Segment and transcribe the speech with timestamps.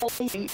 [0.00, 0.48] holding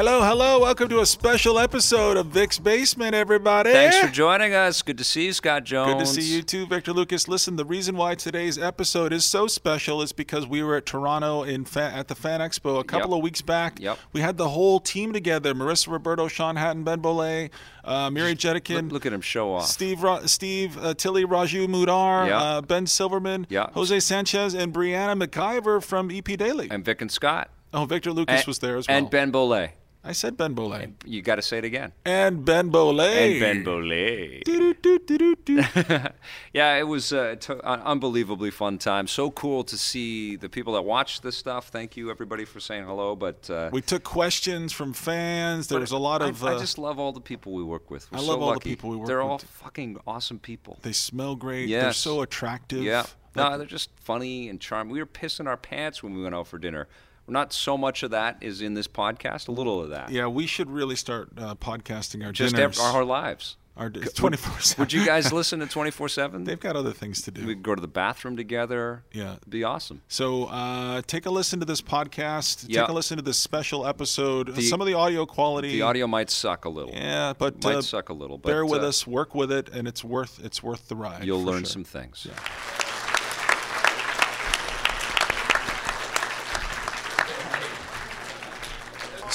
[0.00, 0.60] Hello, hello.
[0.60, 3.70] Welcome to a special episode of Vic's Basement, everybody.
[3.70, 4.80] Thanks for joining us.
[4.80, 5.92] Good to see you, Scott Jones.
[5.92, 7.28] Good to see you too, Victor Lucas.
[7.28, 11.42] Listen, the reason why today's episode is so special is because we were at Toronto
[11.42, 13.18] in fa- at the Fan Expo a couple Yep.
[13.18, 13.78] of weeks back.
[13.78, 13.98] Yep.
[14.14, 17.50] We had the whole team together: Marissa Roberto, Sean Hatton, Ben Bollet,
[17.84, 18.84] uh, Miri Jetikin.
[18.84, 19.66] Look, look at him show off.
[19.66, 22.38] Steve, Ra- Steve uh, Tilley, Raju Mudhar, Yeah.
[22.40, 23.66] uh, Ben Silverman, Yeah.
[23.74, 26.68] Jose Sanchez, and Brianna McIver from EP Daily.
[26.70, 27.50] And Vic and Scott.
[27.74, 28.96] oh, Victor Lucas And- was there as well.
[28.96, 29.72] And Ben Bollet.
[30.02, 30.92] I said Ben Bollet.
[31.04, 31.92] You got to say it again.
[32.06, 33.32] And Ben Bollet.
[33.32, 34.44] And Ben Bollet.
[34.44, 35.62] Do-do-do-do-do.
[36.52, 39.06] Yeah, it was uh, t- an unbelievably fun time.
[39.06, 41.68] So cool to see the people that watch this stuff.
[41.68, 43.14] Thank you, everybody, for saying hello.
[43.14, 45.68] But uh, we took questions from fans.
[45.68, 46.42] There was a lot I- of.
[46.42, 48.10] I, uh, just love all the people we work with.
[48.10, 50.78] We're I so love all the people we work They're all fucking awesome people.
[50.82, 51.68] They smell great.
[51.68, 52.82] They're so attractive.
[52.82, 53.04] Yeah.
[53.34, 54.92] Like, No, they're just funny and charming.
[54.92, 56.88] We were pissing our pants when we went out for dinner.
[57.30, 59.48] Not so much of that is in this podcast.
[59.48, 60.10] A little of that.
[60.10, 62.78] yeah, we should really start uh, podcasting our Just dinners.
[62.78, 63.56] ev- our lives.
[63.76, 64.82] our twenty four seven.
[64.82, 66.44] Would you guys listen to 24 7?
[66.44, 67.46] They've got other things to do.
[67.46, 69.04] We could go to the bathroom together.
[69.12, 69.36] Yeah.
[69.36, 70.02] It'd be awesome.
[70.08, 72.66] So uh, take a listen to this podcast.
[72.68, 72.80] Yeah.
[72.82, 74.54] Take a listen to this special episode.
[74.54, 75.70] The- Some of the audio quality.
[75.72, 76.92] The audio might suck a little.
[76.92, 78.36] Yeah, but might uh, suck a little.
[78.38, 79.06] But bear with uh, us.
[79.06, 81.24] Work with it, and it's worth it's worth the ride.
[81.24, 81.66] You'll learn sure.
[81.66, 82.26] some things.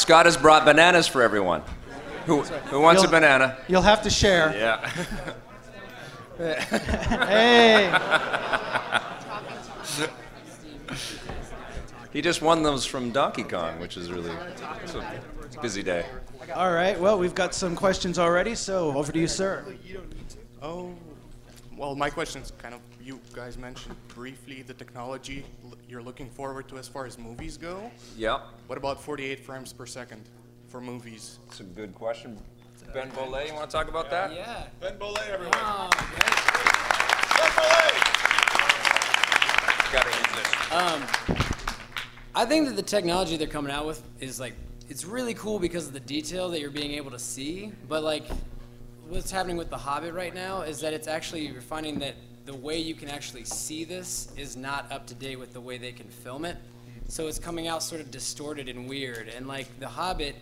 [0.05, 1.63] Scott has brought bananas for everyone.
[2.27, 3.57] Who, who wants a You'll- banana?
[3.67, 4.53] You'll have to share.
[4.55, 4.89] Yeah.
[6.37, 7.89] Hey,
[12.11, 14.31] He just won those from Donkey Kong, which is really
[14.83, 16.05] it's a busy day.
[16.53, 16.99] all right.
[16.99, 19.65] Well, we've got some questions already, so over to you, sir.
[20.61, 20.93] Oh,
[21.77, 26.29] well, my question is kind of you guys mentioned briefly the technology l- you're looking
[26.29, 27.91] forward to as far as movies go.
[28.17, 28.41] Yep.
[28.67, 30.23] What about 48 frames per second
[30.67, 31.39] for movies?
[31.47, 32.37] It's a good question.
[32.93, 34.33] Ben Bollet, you want to talk about that?
[34.33, 34.67] Yeah.
[34.79, 35.53] Ben Bollet, everyone.
[35.57, 35.89] Oh,
[39.91, 40.71] Gotta use this.
[40.71, 41.03] Um,
[42.35, 44.53] I think that the technology they're coming out with is like
[44.89, 47.71] it's really cool because of the detail that you're being able to see.
[47.87, 48.23] But like,
[49.09, 52.55] what's happening with The Hobbit right now is that it's actually you're finding that the
[52.55, 55.91] way you can actually see this is not up to date with the way they
[55.91, 56.57] can film it.
[57.07, 59.27] So it's coming out sort of distorted and weird.
[59.27, 60.35] And like The Hobbit,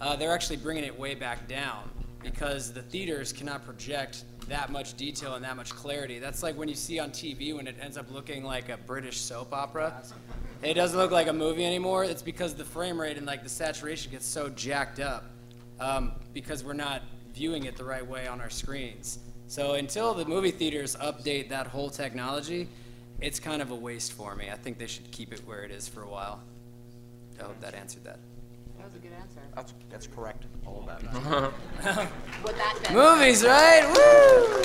[0.00, 1.88] uh, they're actually bringing it way back down
[2.22, 6.18] because the theaters cannot project that much detail and that much clarity.
[6.18, 9.20] That's like when you see on TV when it ends up looking like a British
[9.20, 10.02] soap opera.
[10.62, 12.04] It doesn't look like a movie anymore.
[12.04, 15.24] It's because the frame rate and like the saturation gets so jacked up
[15.78, 17.02] um, because we're not
[17.38, 19.20] viewing it the right way on our screens.
[19.46, 22.66] So until the movie theaters update that whole technology,
[23.20, 24.50] it's kind of a waste for me.
[24.50, 26.40] I think they should keep it where it is for a while.
[27.38, 28.18] I hope that answered that.
[28.76, 29.40] That was a good answer.
[29.54, 30.46] That's, that's correct.
[30.66, 31.52] All of that.
[32.44, 32.92] With that Ben.
[32.94, 33.84] Movies, right?
[33.86, 34.58] Woo!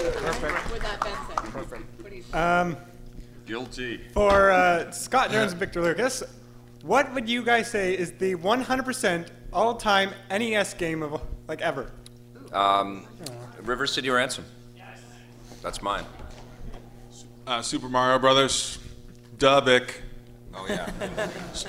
[0.73, 1.37] With that Ben said.
[1.53, 2.01] Perfect.
[2.01, 2.75] What do you Um,
[3.45, 4.01] Guilty.
[4.15, 6.23] for uh, Scott Jones and Victor Lucas,
[6.81, 11.91] what would you guys say is the 100% all-time NES game of like ever?
[12.53, 13.05] Um,
[13.61, 14.45] River City Ransom.
[15.61, 16.05] That's mine.
[17.47, 18.79] Uh, Super Mario Brothers.
[19.37, 19.91] Dubic.
[20.53, 20.89] Oh yeah.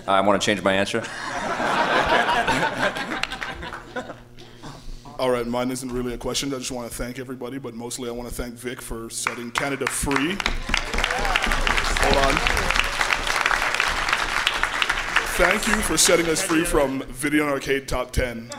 [0.07, 0.99] I want to change my answer.
[5.19, 6.53] All right, mine isn't really a question.
[6.53, 9.53] I just want to thank everybody, but mostly I want to thank Vic for setting
[9.53, 10.37] Canada free.
[12.01, 12.54] Hold on.
[15.37, 18.51] Thank you for setting us free from Video and Arcade Top 10.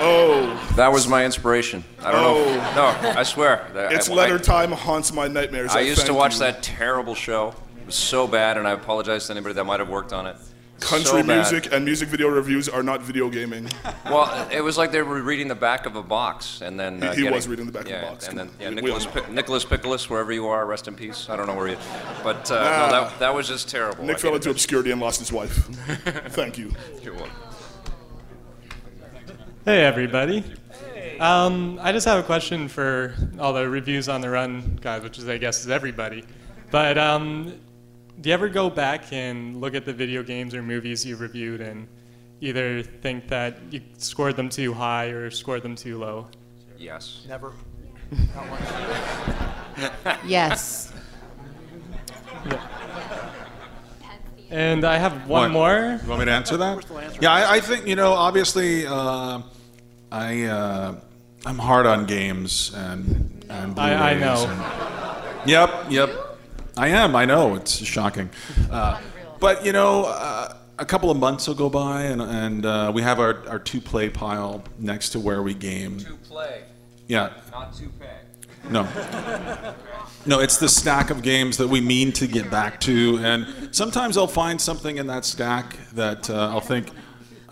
[0.00, 1.82] Oh, That was my inspiration.
[2.00, 2.44] I don't Oh.
[2.44, 3.02] know.
[3.02, 3.66] No, I swear.
[3.90, 5.72] it's I, letter I, time haunts my nightmares.
[5.74, 6.38] I used to watch you.
[6.40, 7.54] that terrible show.
[7.80, 10.36] It was so bad, and I apologize to anybody that might have worked on it.
[10.84, 13.68] Country So music and music video reviews are not video gaming.
[14.04, 17.10] Well, it was like they were reading the back of a box, and then uh,
[17.10, 18.28] He- he getting- was reading the back of the yeah, box.
[18.28, 20.94] And then yeah, We- we Nicholas all Pic- Nicholas Picholas, wherever you are, rest in
[20.94, 21.28] peace.
[21.30, 21.78] I don't know where you,
[22.22, 22.86] but uh, Nah.
[22.86, 24.04] no, that, that was just terrible.
[24.04, 25.54] Nick I fell into obscurity and lost his wife.
[26.28, 26.70] Thank you.
[27.02, 27.32] You're welcome.
[29.64, 30.44] Hey, everybody.
[31.18, 35.18] Um, I just have a question for all the reviews on the run guys, which
[35.18, 36.24] is, I guess, is everybody.
[36.70, 37.54] But um,
[38.20, 41.60] do you ever go back and look at the video games or movies you've reviewed
[41.60, 41.88] and
[42.40, 46.26] either think that you scored them too high or scored them too low?
[46.78, 47.24] Yes.
[47.28, 47.52] Never.
[50.24, 50.92] Yes.
[54.50, 55.50] And I have one What?
[55.52, 55.98] more.
[56.02, 56.84] You want me to answer that?
[57.20, 58.12] Yeah, I, I think you know.
[58.12, 59.42] Obviously, uh,
[60.12, 60.94] I uh,
[61.44, 64.46] I'm hard on games and and I- I know.
[64.48, 66.10] and- yep, yep.
[66.76, 67.14] I am.
[67.14, 67.54] I know.
[67.54, 68.30] It's shocking.
[68.70, 69.00] Uh,
[69.40, 73.02] but you know, uh, a couple of months will go by, and and uh, we
[73.02, 75.98] have our our two play pile next to where we game.
[76.00, 76.62] To play,
[77.06, 77.30] Yeah.
[77.52, 78.10] not two pay.
[78.70, 78.88] No.
[80.26, 84.16] No, it's the stack of games that we mean to get back to, and sometimes
[84.16, 86.88] I'll find something in that stack that uh, I'll think,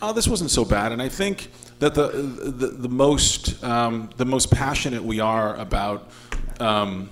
[0.01, 4.25] oh, this wasn't so bad, and I think that the the, the most um, the
[4.25, 6.11] most passionate we are about.
[6.61, 7.11] Um,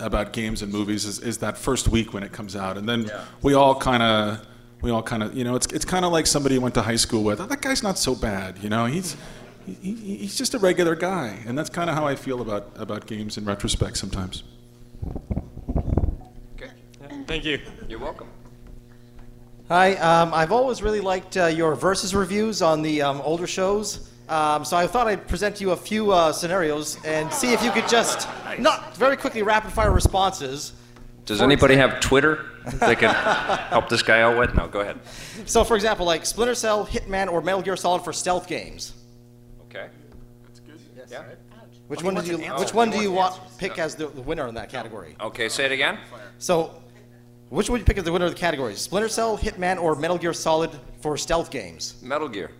[0.00, 3.10] about games and movies is, is that first week when it comes out, and then
[3.42, 4.46] we all kind of,
[4.82, 6.82] we all kind of, you know, it's it's kind of like somebody you went to
[6.82, 7.40] high school with.
[7.40, 8.86] Oh, that guy's not so bad, you know.
[8.86, 9.16] He's
[9.66, 12.70] he, he- he's just a regular guy, and that's kind of how I feel about
[12.76, 14.42] about games in retrospect sometimes.
[16.54, 16.70] Okay.
[17.26, 17.58] Thank you.
[17.88, 18.28] You're welcome.
[19.68, 24.07] Hi, um, I've always really liked uh, your versus reviews on the um, older shows.
[24.28, 27.70] Um, so I thought I'd present you a few uh, scenarios and see if you
[27.70, 28.28] could just
[28.58, 30.72] not very quickly rapid fire responses.
[31.24, 32.46] Does anybody example- have Twitter
[32.80, 33.14] they can
[33.70, 34.54] help this guy out with?
[34.54, 34.98] No, go ahead.
[35.46, 38.92] So, for example, like Splinter Cell, Hitman, or Metal Gear Solid for stealth games.
[39.70, 39.88] Okay.
[40.46, 40.80] That's good.
[41.10, 41.24] Yeah.
[41.86, 42.58] Which Oh, he one wants did you an.
[42.60, 45.16] Which one do you want pick as the, the winner in that category?
[45.20, 45.98] Okay, say it again.
[46.38, 46.82] So,
[47.48, 48.78] which would you pick as the winner of the categories?
[48.78, 50.70] Splinter Cell, Hitman, or Metal Gear Solid
[51.00, 51.94] for stealth games?
[52.02, 52.50] Metal Gear.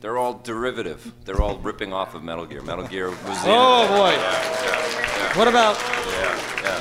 [0.00, 1.12] They're all derivative.
[1.24, 2.62] They're all ripping off of Metal Gear.
[2.62, 4.10] Metal Gear was the Oh, boy.
[4.12, 6.80] Yeah, What about yeah, yeah.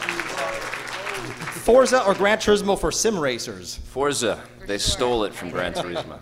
[1.65, 3.77] Forza or Gran Turismo for sim racers?
[3.85, 4.43] Forza.
[4.67, 6.19] They stole it from Gran Turismo.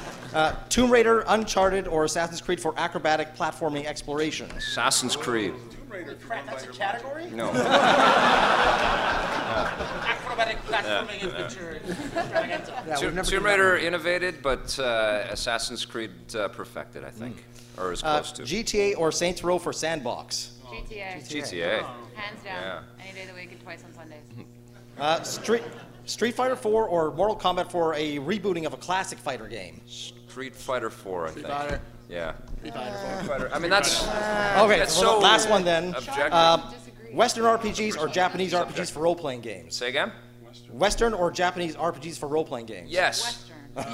[0.32, 4.48] Uh, Tomb Raider, Uncharted, or Assassin's Creed for acrobatic platforming exploration?
[4.52, 5.52] Assassin's Creed.
[5.90, 7.30] That's a category?
[7.30, 7.50] No.
[9.50, 11.80] Acrobatic platforming adventure.
[12.98, 17.44] Tomb, Tomb Raider innovated, but uh, Assassin's Creed uh, perfected, I think,
[17.76, 18.42] or as Uh, close to.
[18.42, 20.52] GTA or Saints Row for sandbox?
[20.66, 21.26] GTA.
[21.28, 21.84] GTA.
[22.14, 22.62] Hands down.
[22.62, 22.82] Yeah.
[23.02, 24.22] Any day of the week and twice on Sundays.
[24.98, 25.62] Uh, Street,
[26.04, 29.80] Street Fighter 4 or Mortal Kombat for a rebooting of a classic fighter game?
[29.86, 31.46] Street Fighter 4, I think.
[31.46, 31.80] Fighter.
[32.10, 32.34] Yeah.
[32.58, 33.50] Street Fighter Street Fighter.
[33.54, 34.02] I mean, that's.
[34.02, 35.94] Okay, that's so so last one then.
[35.94, 36.32] Objective.
[36.32, 36.74] Um,
[37.12, 39.74] Western RPGs or Japanese RPGs for role-playing games?
[39.74, 40.12] Say again?
[40.70, 42.90] Western or Japanese RPGs for role-playing games?
[42.90, 43.50] Yes.
[43.76, 43.84] yeah,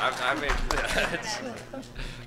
[0.00, 0.50] I, I mean,
[1.12, 1.38] it's,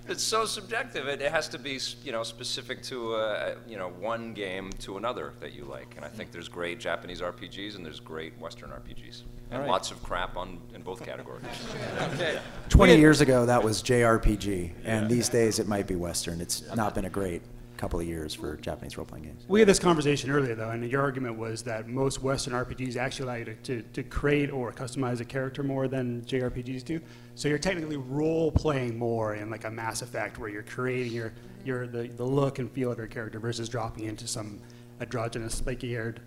[0.07, 1.07] it's so subjective.
[1.07, 4.97] It, it has to be, you know, specific to, uh, you know, one game to
[4.97, 5.93] another that you like.
[5.95, 9.69] And I think there's great Japanese RPGs and there's great Western RPGs, and Alright.
[9.69, 11.43] lots of crap on in both categories.
[12.13, 12.39] Okay.
[12.69, 16.39] 20 years ago, that was JRPG, and these days it might be Western.
[16.39, 17.41] It's not been a great
[17.75, 19.43] couple of years for Japanese role playing games.
[19.47, 23.25] We had this conversation earlier, though, and your argument was that most Western RPGs actually
[23.25, 26.99] allow you to, to, to create or customize a character more than JRPGs do.
[27.35, 31.33] So you're technically role playing more in like a Mass Effect, where you're creating your,
[31.63, 34.59] your the, the look and feel of your character versus dropping into some
[35.01, 36.21] androgynous, spiky haired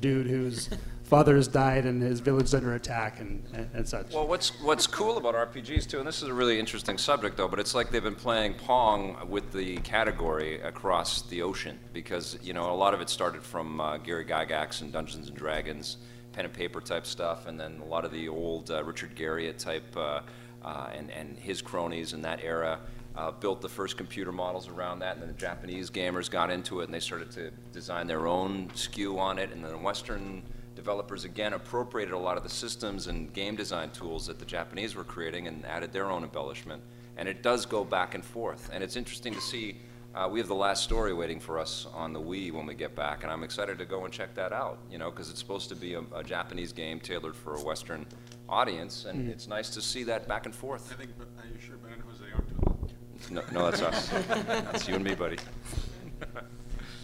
[0.00, 0.68] dude whose
[1.06, 4.12] father has died and his village is under attack and, and, and such.
[4.12, 7.48] Well, what's what's cool about RPGs too, and this is a really interesting subject though,
[7.48, 12.52] but it's like they've been playing pong with the category across the ocean because you
[12.52, 15.98] know a lot of it started from uh, Gary Gygax and Dungeons and Dragons,
[16.32, 19.58] pen and paper type stuff, and then a lot of the old uh, Richard Garriott
[19.58, 20.20] type uh,
[20.64, 22.80] uh, and and his cronies in that era.
[23.14, 26.82] Uh, built the first computer models around that, and then the Japanese gamers got into
[26.82, 30.42] it, and they started to design their own skew on it, and then Western
[30.76, 34.94] developers again appropriated a lot of the systems and game design tools that the Japanese
[34.94, 36.80] were creating and added their own embellishment.
[37.16, 38.70] And it does go back and forth.
[38.72, 39.78] And it's interesting to see.
[40.14, 42.94] Uh, we have the last story waiting for us on the Wii when we get
[42.94, 44.78] back, and I'm excited to go and check that out.
[44.90, 48.06] You know, because it's supposed to be a, a Japanese game tailored for a Western
[48.48, 49.32] audience, and Mhm.
[49.32, 50.90] it's nice to see that back and forth.
[50.90, 51.10] I think.
[51.20, 52.94] Are you sure Ben and Jose aren't doing
[53.30, 54.08] No, no, that's us.
[54.46, 55.36] that's you and me, buddy.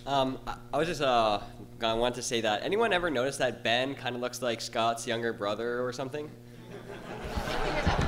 [0.06, 1.38] Um, I- I was just uh,
[1.90, 2.62] I wanted to say that.
[2.62, 6.30] Anyone ever notice that Ben kind of looks like Scott's younger brother or something?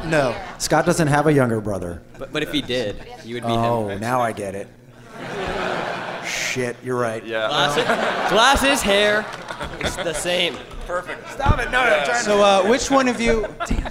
[0.06, 2.02] No, Scott doesn't have a younger brother.
[2.18, 3.96] But, but if he did, you would be Oh, him.
[3.96, 4.68] Oh, now I get it.
[6.26, 7.24] Shit, you're right.
[7.24, 7.48] Yeah.
[7.48, 7.84] Glasses,
[8.30, 9.26] glasses, hair,
[9.80, 10.56] it's the same.
[10.86, 11.30] Perfect.
[11.30, 11.70] Stop it!
[11.70, 12.12] No, no.
[12.22, 13.44] So, uh, which one of you,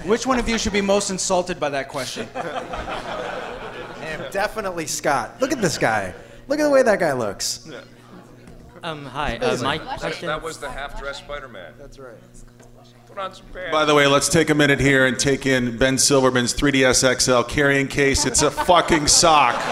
[0.04, 2.26] which one of you should be most insulted by that question?
[4.00, 5.40] Him, definitely Scott.
[5.40, 6.14] Look at this guy.
[6.46, 7.68] Look at the way that guy looks.
[8.84, 9.38] Um, hi.
[9.38, 10.26] Uh, my That- question.
[10.28, 11.72] That was the half-dressed Spider-Man.
[11.78, 12.12] That's right.
[13.06, 13.72] Put on some pants.
[13.72, 17.42] By the way, let's take a minute here and take in Ben Silverman's 3DS XL
[17.44, 18.26] carrying case.
[18.26, 19.54] It's a fucking sock.
[19.54, 19.64] That's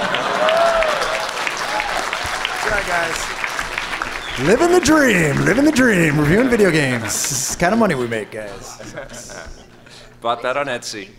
[2.70, 4.46] right, guys.
[4.46, 7.02] Living the dream, living the dream, reviewing video games.
[7.02, 8.94] This is the kind of money we make, guys.
[10.22, 11.10] Bought that on Etsy.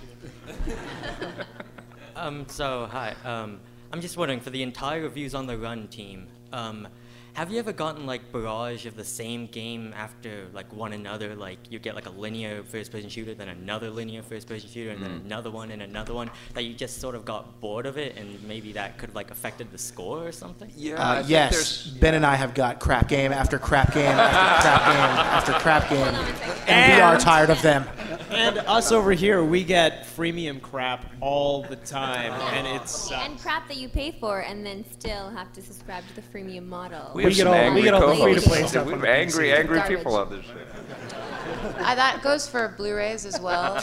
[2.16, 3.14] Um, so hi.
[3.24, 3.60] Um,
[3.92, 6.88] I'm just wondering, for the entire Reviews on the Run team, um,
[7.34, 11.36] have you ever gotten like barrage of the same game after like one another?
[11.36, 15.12] Like you get like a linear first-person shooter, then another linear first-person shooter, and then
[15.12, 15.26] Mm.
[15.26, 16.30] another one and another one.
[16.54, 19.72] That you just sort of got bored of it, and maybe that could like affected
[19.72, 20.70] the score or something.
[20.96, 25.10] Uh, yes, Ben and I have got crap game after crap game after crap game
[25.34, 27.86] after crap game, and we are tired of them.
[28.30, 33.40] And us over here, we get freemium crap all the time, and it's uh, and
[33.40, 37.12] crap that you pay for and then still have to subscribe to the freemium model.
[37.14, 38.48] We, have some angry co-hosts.
[38.48, 39.98] We have angry, It's angry garbage.
[39.98, 40.54] people on this show.
[41.80, 43.82] Uh, that goes for Blu-rays as well.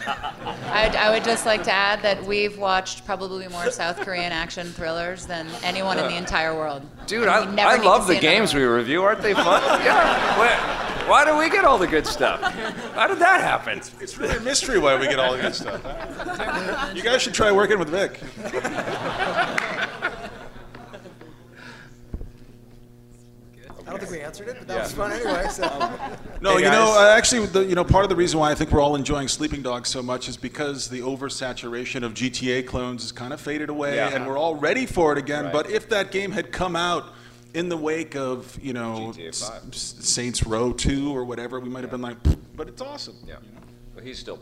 [0.67, 4.69] I, I would just like to add that we've watched probably more South Korean action
[4.69, 6.83] thrillers than anyone in the entire world.
[7.07, 9.03] Dude, I, never I love the games we review.
[9.03, 9.63] Aren't they fun?
[9.85, 10.39] yeah.
[10.39, 12.41] Why, why do we get all the good stuff?
[12.95, 13.79] How did that happen?
[14.01, 15.83] It's really a mystery why we get all the good stuff.
[16.97, 18.21] You guys should try working with Vic.
[23.91, 24.83] I don't think we answered it, but that Yeah.
[24.85, 25.47] was fun anyway.
[25.51, 25.65] So.
[26.41, 28.55] No, Hey, you know, uh, actually, the, you know, part of the reason why I
[28.55, 33.03] think we're all enjoying Sleeping Dogs so much is because the oversaturation of GTA clones
[33.03, 34.11] has kind of faded away, Yeah.
[34.15, 35.45] and we're all ready for it again.
[35.47, 35.53] Right.
[35.53, 37.13] But if that game had come out
[37.53, 41.83] in the wake of, you know, S- S- Saints Row 2 or whatever, we might
[41.83, 42.17] have been like,
[42.57, 43.17] but it's awesome.
[43.27, 43.35] Yeah.
[43.97, 44.39] But he's still.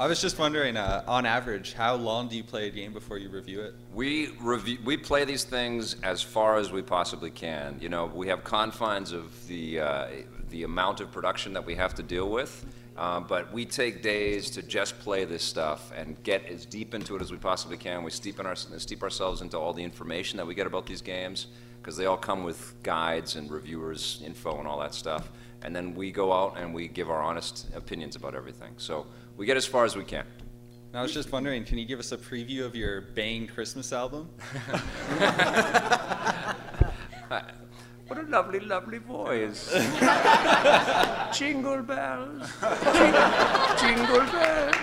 [0.00, 3.18] I was just wondering, uh, on average, how long do you play a game before
[3.18, 3.74] you review it?
[3.92, 7.76] We review, we play these things as far as we possibly can.
[7.82, 10.06] You know, we have confines of the uh,
[10.48, 12.64] the amount of production that we have to deal with,
[12.96, 17.14] uh, but we take days to just play this stuff and get as deep into
[17.14, 18.02] it as we possibly can.
[18.02, 21.48] We steep our, steep ourselves into all the information that we get about these games
[21.82, 25.30] because they all come with guides and reviewers info and all that stuff.
[25.62, 28.72] And then we go out and we give our honest opinions about everything.
[28.78, 29.06] So
[29.40, 30.26] we get as far as we can.
[30.88, 33.90] And I was just wondering, can you give us a preview of your Bane Christmas
[33.90, 34.28] album?
[38.06, 39.72] What a lovely, lovely voice.
[41.32, 42.50] Jingle bells.
[42.92, 43.30] Jingle
[43.78, 44.74] jingle bells.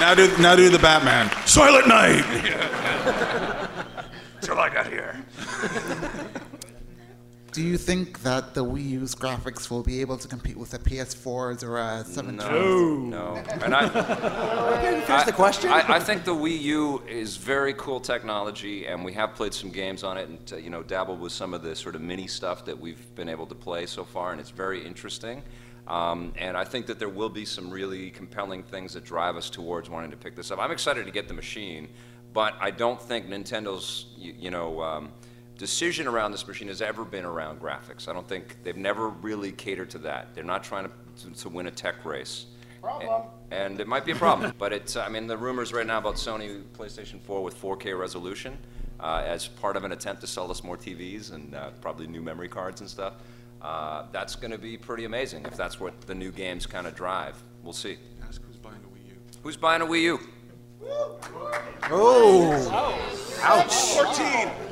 [0.00, 1.30] Now do, now do the Batman.
[1.46, 2.24] Silent Night!
[4.40, 5.22] Till I got here.
[7.52, 10.78] Do you think that the Wii U's graphics will be able to compete with the
[10.78, 12.36] PS4s or uh, 17s?
[12.38, 13.34] No, no.
[13.62, 15.70] And I, finish the question?
[15.70, 19.68] I, I think the Wii U is very cool technology, and we have played some
[19.68, 22.26] games on it, and uh, you know, dabbled with some of the sort of mini
[22.26, 25.42] stuff that we've been able to play so far, and it's very interesting.
[25.86, 29.50] Um, and I think that there will be some really compelling things that drive us
[29.50, 30.58] towards wanting to pick this up.
[30.58, 31.88] I'm excited to get the machine,
[32.32, 34.80] but I don't think Nintendo's, you, you know.
[34.80, 35.12] Um,
[35.58, 38.08] decision around this machine has ever been around graphics.
[38.08, 40.34] I don't think they've never really catered to that.
[40.34, 42.46] They're not trying to, to, to win a tech race.
[42.80, 43.28] Problem.
[43.52, 46.16] And it might be a problem, but it's, I mean, the rumors right now about
[46.16, 48.58] Sony PlayStation 4 with 4K resolution
[48.98, 52.22] uh, as part of an attempt to sell us more TVs and uh, probably new
[52.22, 53.14] memory cards and stuff,
[53.60, 56.94] uh, that's going to be pretty amazing if that's what the new games kind of
[56.96, 57.40] drive.
[57.62, 57.98] We'll see.
[58.26, 59.16] Ask who's buying a Wii U.
[59.42, 60.20] Who's buying a Wii U?
[61.90, 62.92] Oh.
[63.42, 63.74] Ouch.
[63.96, 64.24] 14.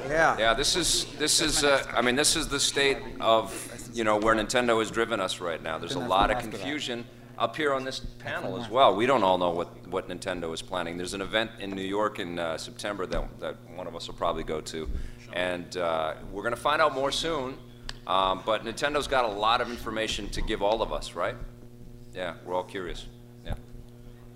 [0.08, 0.38] Yeah.
[0.38, 3.52] Yeah, this is this is uh, I mean this is the state of
[3.92, 5.78] you know where Nintendo has driven us right now.
[5.78, 7.04] There's a lot of confusion
[7.40, 8.94] up here on this panel as well.
[8.94, 10.98] We don't all know what, what Nintendo is planning.
[10.98, 14.14] There's an event in New York in uh, September that, that one of us will
[14.14, 14.88] probably go to,
[15.32, 17.56] and uh, we're going to find out more soon.
[18.06, 21.36] Um, but Nintendo's got a lot of information to give all of us, right?
[22.14, 23.06] Yeah, we're all curious.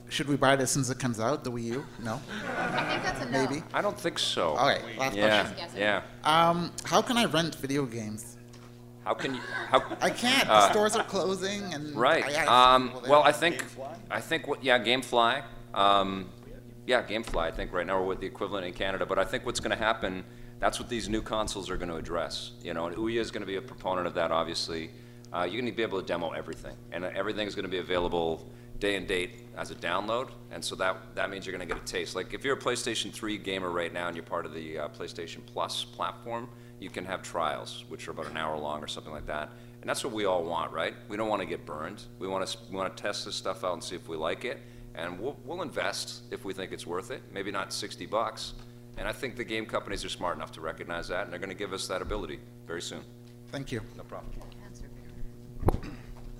[0.05, 0.11] Yeah.
[0.11, 1.87] Should we buy this since it comes out, the Wii U?
[2.03, 2.21] No?
[2.57, 3.47] I think that's a no.
[3.47, 3.63] Maybe?
[3.73, 4.51] I don't think so.
[4.57, 5.69] Okay, last yeah, question.
[5.79, 6.03] yeah.
[6.25, 8.37] Um, how can I rent video games?
[9.05, 9.41] How can you?
[9.69, 9.83] How?
[10.01, 10.47] I can't.
[10.47, 12.25] The Uh, stores are closing, and Right.
[12.25, 13.65] I gotta Um, well, I think,
[14.11, 15.43] I think what, yeah, GameFly.
[15.75, 16.31] Um,
[16.87, 17.43] yeah, GameFly.
[17.43, 19.77] I think right now we're with the equivalent in Canada, but I think what's going
[19.77, 20.25] to happen.
[20.61, 22.53] That's what these new consoles are going to address.
[22.63, 24.31] You know, and Ouya is going to be a proponent of that.
[24.31, 24.91] Obviously,
[25.35, 27.79] uh, you're going to be able to demo everything, and everything is going to be
[27.79, 30.31] available day and date as a download.
[30.51, 32.15] And so that that means you're going to get a taste.
[32.17, 34.89] Like if you're a PlayStation 3 gamer right now and you're part of the uh,
[34.89, 36.49] PlayStation Plus platform,
[36.81, 39.51] you can have trials, which are about an hour long or something like that.
[39.81, 40.95] And that's what we all want, right?
[41.09, 42.03] We don't want to get burned.
[42.19, 44.45] We want to we want to test this stuff out and see if we like
[44.45, 44.61] it,
[44.95, 47.23] and we'll we'll invest if we think it's worth it.
[47.33, 48.55] Maybe not 60 bucks.
[48.97, 51.51] And I think the game companies are smart enough to recognize that, and they're going
[51.51, 53.01] to give us that ability very soon.
[53.51, 53.81] Thank you.
[53.97, 54.33] No problem.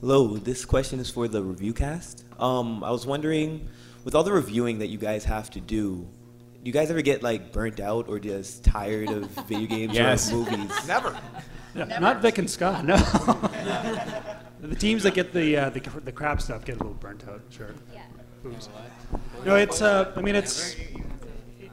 [0.07, 2.27] Hello, this question is for the review cast.
[2.39, 3.67] Um, I was wondering,
[4.05, 7.23] with all the reviewing that you guys have to do, do you guys ever get
[7.23, 10.31] like burnt out or just tired of video games Yes.
[10.31, 10.71] or movies?
[10.87, 11.19] Never.
[11.75, 12.85] No, not Vic and Scott.
[12.85, 12.97] No.
[14.61, 17.41] the teams that get the, uh, the the crap stuff get a little burnt out.
[17.49, 17.75] Sure.
[18.45, 18.69] Oops.
[19.47, 19.81] No, it's.
[19.81, 20.77] Uh, I mean, it's.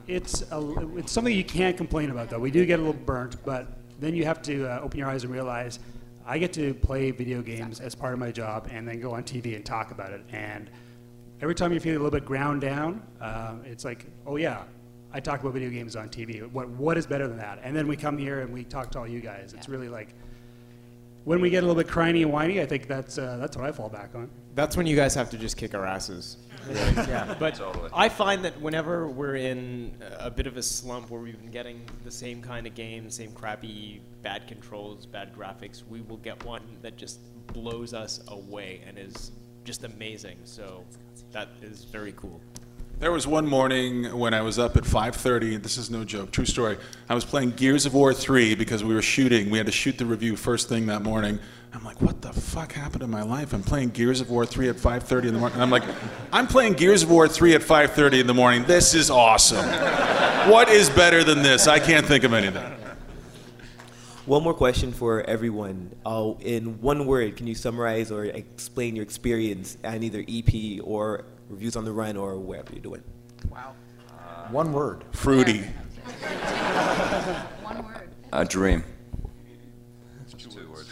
[0.07, 2.39] It's a, it's something you can't complain about though.
[2.39, 3.67] We do get a little burnt, but
[3.99, 5.79] then you have to uh, open your eyes and realize
[6.25, 9.23] I get to play video games as part of my job, and then go on
[9.23, 10.21] TV and talk about it.
[10.31, 10.69] And
[11.41, 14.63] every time you feel a little bit ground down, uh, it's like, oh yeah,
[15.13, 16.49] I talk about video games on TV.
[16.51, 17.59] What what is better than that?
[17.63, 19.53] And then we come here and we talk to all you guys.
[19.53, 20.13] It's really like
[21.23, 22.61] when we get a little bit crying and whiny.
[22.61, 24.29] I think that's uh, that's what I fall back on.
[24.55, 26.37] That's when you guys have to just kick our asses.
[26.67, 26.79] Really.
[27.07, 27.35] yeah.
[27.39, 27.89] But Totally.
[27.93, 31.81] I find that whenever we're in a bit of a slump where we've been getting
[32.03, 36.61] the same kind of game, same crappy, bad controls, bad graphics, we will get one
[36.81, 39.31] that just blows us away and is
[39.63, 40.37] just amazing.
[40.43, 40.83] So
[41.31, 42.41] that is very cool.
[43.01, 45.57] There was one morning when I was up at 5:30.
[45.57, 46.77] This is no joke, true story.
[47.09, 49.49] I was playing Gears of War 3 because we were shooting.
[49.49, 51.39] We had to shoot the review first thing that morning.
[51.73, 53.53] I'm like, what the fuck happened in my life?
[53.53, 55.55] I'm playing Gears of War 3 at 5:30 in the morning.
[55.55, 55.81] And I'm like,
[56.31, 58.65] I'm playing Gears of War 3 at 5:30 in the morning.
[58.65, 59.65] This is awesome.
[60.51, 61.65] what is better than this?
[61.65, 62.71] I can't think of anything.
[64.27, 65.89] One more question for everyone.
[66.05, 71.25] Uh, in one word, can you summarize or explain your experience on either EP or
[71.51, 73.03] reviews on the run or wherever you're doing?
[73.49, 73.73] Wow.
[74.49, 75.03] One word.
[75.11, 75.59] Fruity.
[77.61, 78.09] One word.
[78.33, 78.83] A dream.
[80.37, 80.89] Two words.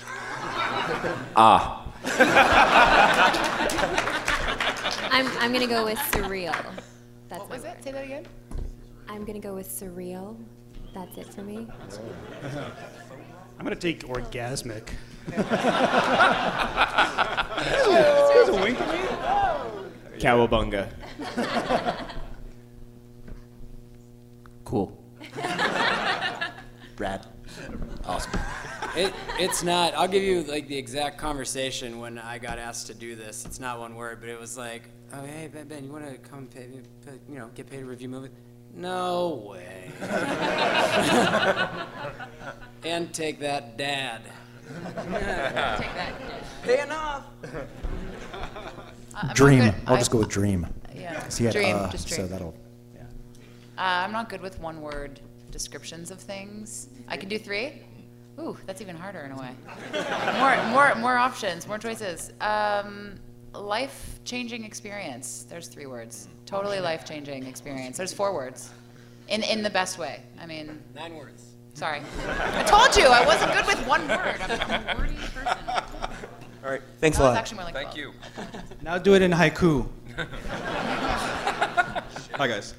[1.36, 1.86] Ah.
[5.12, 6.56] I'm, I'm gonna go with surreal.
[7.28, 7.84] That's What was it?
[7.84, 8.26] Say that again.
[9.08, 10.38] I'm gonna go with surreal.
[10.94, 11.68] That's it for me.
[13.58, 14.90] I'm gonna take orgasmic.
[20.20, 20.90] Cowabunga.
[24.70, 24.96] Cool.
[26.96, 27.26] Brad.
[28.06, 28.40] Awesome.
[28.96, 29.96] It, it's not.
[29.96, 33.48] I'll give you like the exact conversation when I got asked to do this.
[33.48, 36.20] It's not one word, but it was like, "Oh, hey Ben, ben you want to
[36.20, 36.68] come pay,
[37.04, 38.30] pay, you know, get paid to review movies?
[38.76, 39.92] No way.
[42.84, 44.22] and take that, Dad.
[44.68, 45.84] Take that.
[46.62, 47.26] Pay enough.
[49.22, 49.60] I'm not Dream.
[49.66, 50.68] good- I'll I- just go with dream.
[50.96, 51.20] Yeah.
[51.22, 52.30] 'Cause he had, Dream, uh, just So dream.
[52.30, 52.54] that'll.
[53.78, 56.90] Uh, I'm not good with one word descriptions of things.
[57.08, 57.82] I can do three.
[58.40, 59.52] Ooh, that's even harder in a way.
[60.40, 62.32] more, more, more options, more choices.
[62.42, 63.16] Um,
[63.54, 65.46] life-changing experience.
[65.50, 66.28] There's three words.
[66.46, 67.98] Totally life-changing experience.
[67.98, 68.70] There's four words,
[69.28, 70.22] in in the best way.
[70.40, 71.44] I mean, Nine words.
[71.74, 72.02] sorry.
[72.28, 74.38] I told you I wasn't good with one word.
[74.42, 75.58] I'm, I'm a wordy person.
[76.64, 76.82] All right.
[77.00, 77.40] Thanks That a was lot.
[77.40, 77.98] actually more like Thank 12.
[77.98, 78.14] you.
[78.82, 79.88] Now do it in haiku.
[82.36, 82.74] Hi guys.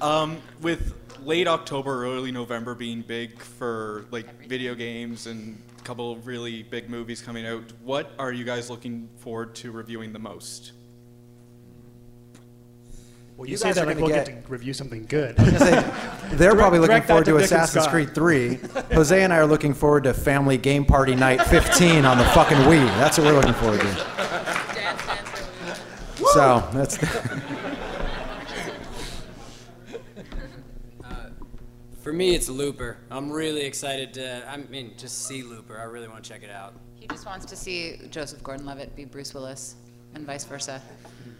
[0.00, 6.12] Um, with late October, early November being big for like video games and a couple
[6.12, 10.18] of really big movies coming out, what are you guys looking forward to reviewing the
[10.18, 10.72] most?
[13.36, 15.36] Well, You you, say that like we'll get- get to review something good.
[16.32, 17.92] They're probably looking forward to Vic and Assassin's Scott.
[17.92, 18.58] Creed 3.
[18.94, 22.56] Jose and I are looking forward to Family Game Party Night 15 on the fucking
[22.58, 22.86] Wii.
[22.98, 23.94] That's what we're looking forward to.
[26.32, 26.98] So that's.
[31.04, 31.28] Uh,
[32.02, 32.98] for me, it's Looper.
[33.10, 34.48] I'm really excited to.
[34.48, 35.78] I mean, just see Looper.
[35.78, 36.74] I really want to check it out.
[36.94, 39.76] He just wants to see Joseph Gordon-Levitt be Bruce Willis,
[40.14, 40.82] and vice versa.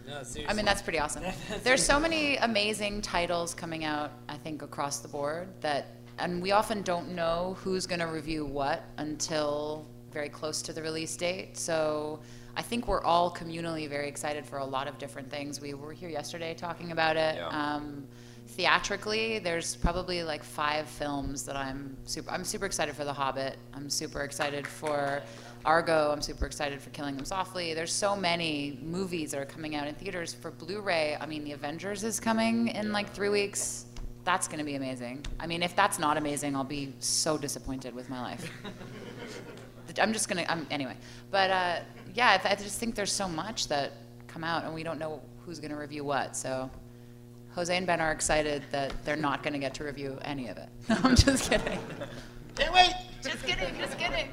[0.07, 1.23] No, I mean, that's pretty awesome.
[1.63, 6.51] There's so many amazing titles coming out, I think, across the board that, and we
[6.51, 11.57] often don't know who's going to review what until very close to the release date.
[11.57, 12.21] So
[12.55, 15.59] I think we're all communally very excited for a lot of different things.
[15.59, 17.35] We were here yesterday talking about it.
[17.35, 17.49] Yeah.
[17.49, 18.07] Um,
[18.47, 22.31] theatrically, there's probably like five films that I'm super.
[22.31, 23.57] I'm super excited for The Hobbit.
[23.73, 25.21] I'm super excited for
[25.67, 26.11] Argo.
[26.13, 27.73] I'm super excited for Killing Them Softly.
[27.73, 31.17] There's so many movies that are coming out in theaters for Blu-ray.
[31.19, 33.85] I mean, The Avengers is coming in like three weeks.
[34.23, 35.25] That's going to be amazing.
[35.41, 38.49] I mean, if that's not amazing, I'll be so disappointed with my life.
[40.01, 40.45] I'm just gonna.
[40.47, 40.95] I'm anyway.
[41.31, 41.79] But uh,
[42.13, 43.93] yeah, I, th- I just think there's so much that
[44.27, 46.35] come out, and we don't know who's gonna review what.
[46.35, 46.69] So
[47.55, 50.69] Jose and Ben are excited that they're not gonna get to review any of it.
[50.89, 51.79] I'm just kidding.
[52.55, 52.93] Can't wait.
[53.23, 53.75] Just kidding.
[53.77, 54.27] Just kidding.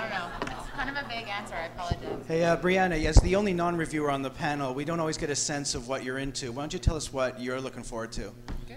[0.00, 0.56] I don't know.
[0.60, 1.54] It's kind of a vague answer.
[1.54, 2.26] I apologize.
[2.26, 5.36] Hey, uh, Brianna, as the only non-reviewer on the panel, we don't always get a
[5.36, 6.52] sense of what you're into.
[6.52, 8.28] Why don't you tell us what you're looking forward to?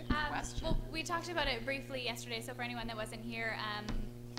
[0.09, 3.85] Um, well, we talked about it briefly yesterday, so for anyone that wasn't here, um,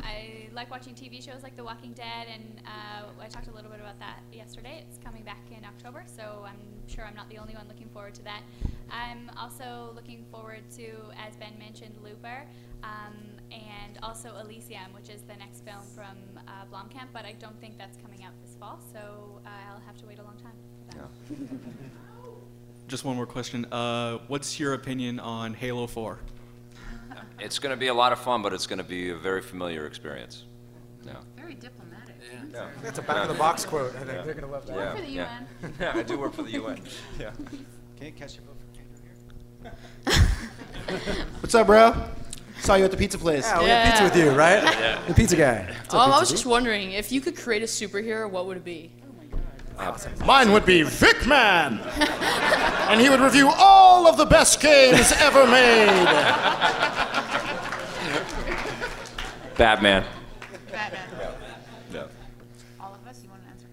[0.04, 3.70] I like watching TV shows like The Walking Dead, and uh, I talked a little
[3.70, 4.84] bit about that yesterday.
[4.86, 8.14] It's coming back in October, so I'm sure I'm not the only one looking forward
[8.14, 8.42] to that.
[8.90, 10.84] I'm also looking forward to,
[11.26, 12.44] as Ben mentioned, Looper,
[12.82, 13.14] um,
[13.50, 17.78] and also Elysium, which is the next film from uh, Blomkamp, but I don't think
[17.78, 20.52] that's coming out this fall, so uh, I'll have to wait a long time
[20.90, 21.38] for that.
[22.88, 23.64] Just one more question.
[23.72, 26.18] Uh, what's your opinion on Halo 4?
[27.40, 29.42] It's going to be a lot of fun, but it's going to be a very
[29.42, 30.44] familiar experience.
[31.04, 31.14] Yeah.
[31.36, 32.14] Very diplomatic.
[32.52, 32.68] Yeah.
[32.82, 33.94] That's a back-of-the-box quote.
[33.96, 34.22] I think Yeah.
[34.22, 34.76] they're gonna love that.
[34.76, 35.38] Yeah, Work for the yeah.
[35.62, 35.74] UN.
[35.80, 36.80] Yeah, I do work for the UN.
[37.18, 37.30] Yeah.
[37.96, 41.28] Can you catch your vote for Andrew here?
[41.40, 41.94] What's up, bro?
[42.60, 43.44] Saw you at the pizza place.
[43.46, 44.62] Yeah, we had pizza with you, right?
[44.62, 45.02] Yeah.
[45.06, 45.64] The pizza guy.
[45.66, 46.36] What's up, Um, I was Pete?
[46.36, 48.92] just wondering if you could create a superhero, what would it be?
[50.24, 51.78] Mine would be Vic Man.
[52.88, 55.88] and he would review all of the best games ever made.
[59.56, 60.04] Batman.
[60.70, 61.08] Batman.
[61.92, 62.02] Yeah.
[62.80, 63.66] All of us, you want to answer?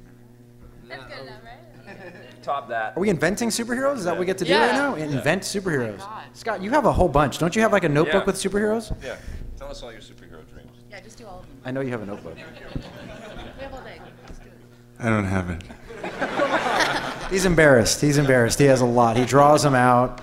[0.88, 2.44] That's good enough, right?
[2.44, 2.98] Top that.
[2.98, 3.98] Are we inventing superheroes?
[3.98, 4.68] Is that what we get to do Yeah.
[4.68, 4.96] right now?
[4.96, 5.06] Yeah.
[5.06, 6.00] Invent superheroes.
[6.02, 7.38] Oh Scott, you have a whole bunch.
[7.38, 8.26] Don't you have like a notebook Yeah.
[8.26, 8.92] with superheroes?
[9.04, 9.16] Yeah.
[9.58, 10.72] Tell us all your superhero dreams.
[10.90, 11.58] Yeah, just do all of them.
[11.66, 12.36] I know you have a notebook.
[12.36, 14.00] We have all day.
[14.28, 14.54] Let's do it.
[15.00, 15.62] I don't have it.
[17.30, 18.02] He's embarrassed.
[18.02, 18.60] He's embarrassed.
[18.60, 19.16] He has a lot.
[19.18, 20.22] He draws them out.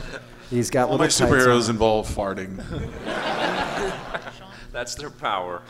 [0.51, 1.71] He's got All little my tights superheroes on.
[1.71, 2.57] involve farting.
[4.73, 5.63] That's their power.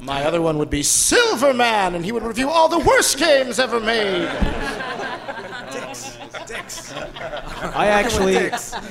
[0.00, 3.78] My other one would be Silverman, and he would review all the worst games ever
[3.80, 4.28] made.
[5.72, 6.18] Dicks.
[6.46, 6.92] Dicks.
[6.92, 8.34] I actually,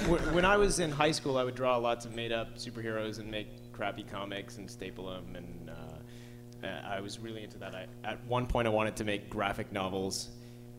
[0.05, 3.29] w- when I was in high school, I would draw lots of made-up superheroes and
[3.29, 5.61] make crappy comics and staple them, and
[6.63, 7.76] Uh, I was really into that.
[7.76, 10.30] I, at one point, I wanted to make graphic novels,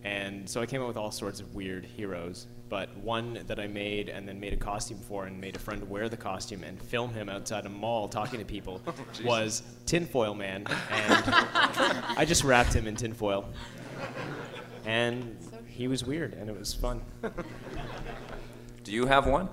[0.04, 2.46] and so I came up with all sorts of weird heroes.
[2.68, 5.86] But one that I made and then made a costume for and made a friend
[5.90, 9.26] wear the costume and film him outside a mall talking to people oh, Jesus.
[9.26, 11.24] was Tinfoil Man, and
[12.16, 13.46] I just wrapped him in tinfoil,
[14.86, 17.02] and he was weird, and it was fun.
[18.84, 19.48] Do you have one?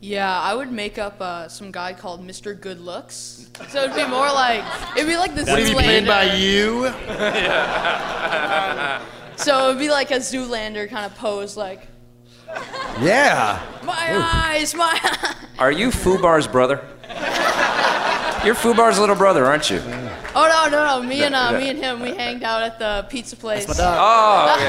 [0.00, 2.58] Yeah, I would make up uh, some guy called Mr.
[2.60, 3.50] Good Looks.
[3.70, 4.62] So it'd be more like
[4.96, 6.84] it'd be like the Would he be played by you?
[6.86, 9.02] yeah.
[9.38, 11.86] So it'd be like a Zoolander kind of pose, like
[13.02, 13.60] Yeah.
[13.84, 15.34] my eyes, my eyes.
[15.58, 16.80] Are you Fubar's brother?
[18.42, 19.82] You're Fubar's little brother, aren't you?
[20.34, 21.06] Oh no, no, no!
[21.06, 23.66] Me and uh, me and him, we hanged out at the pizza place.
[23.78, 24.64] Oh, okay.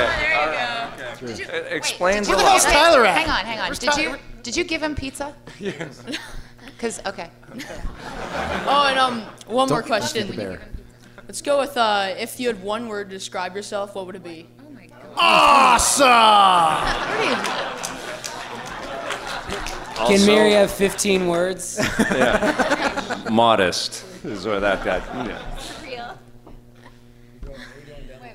[1.20, 1.54] there you go.
[1.56, 2.56] It explains a Wait, lot.
[2.66, 3.72] wait, Hang on, hang on.
[3.74, 4.16] Did you
[4.48, 5.36] did you give him pizza?
[5.60, 6.02] Yes.
[6.66, 7.30] Because okay.
[8.66, 10.28] Oh, and um, one more Don't question.
[10.28, 10.62] eat the bear.
[11.28, 14.24] Let's go with uh, if you had one word to describe yourself, what would it
[14.24, 14.48] be?
[14.66, 15.18] Oh my god.
[15.18, 16.08] Awesome!
[20.08, 21.78] Can Mary have 15 words?
[22.12, 23.26] Yeah.
[23.30, 25.00] Modest is where that guy.
[25.28, 25.42] Yeah.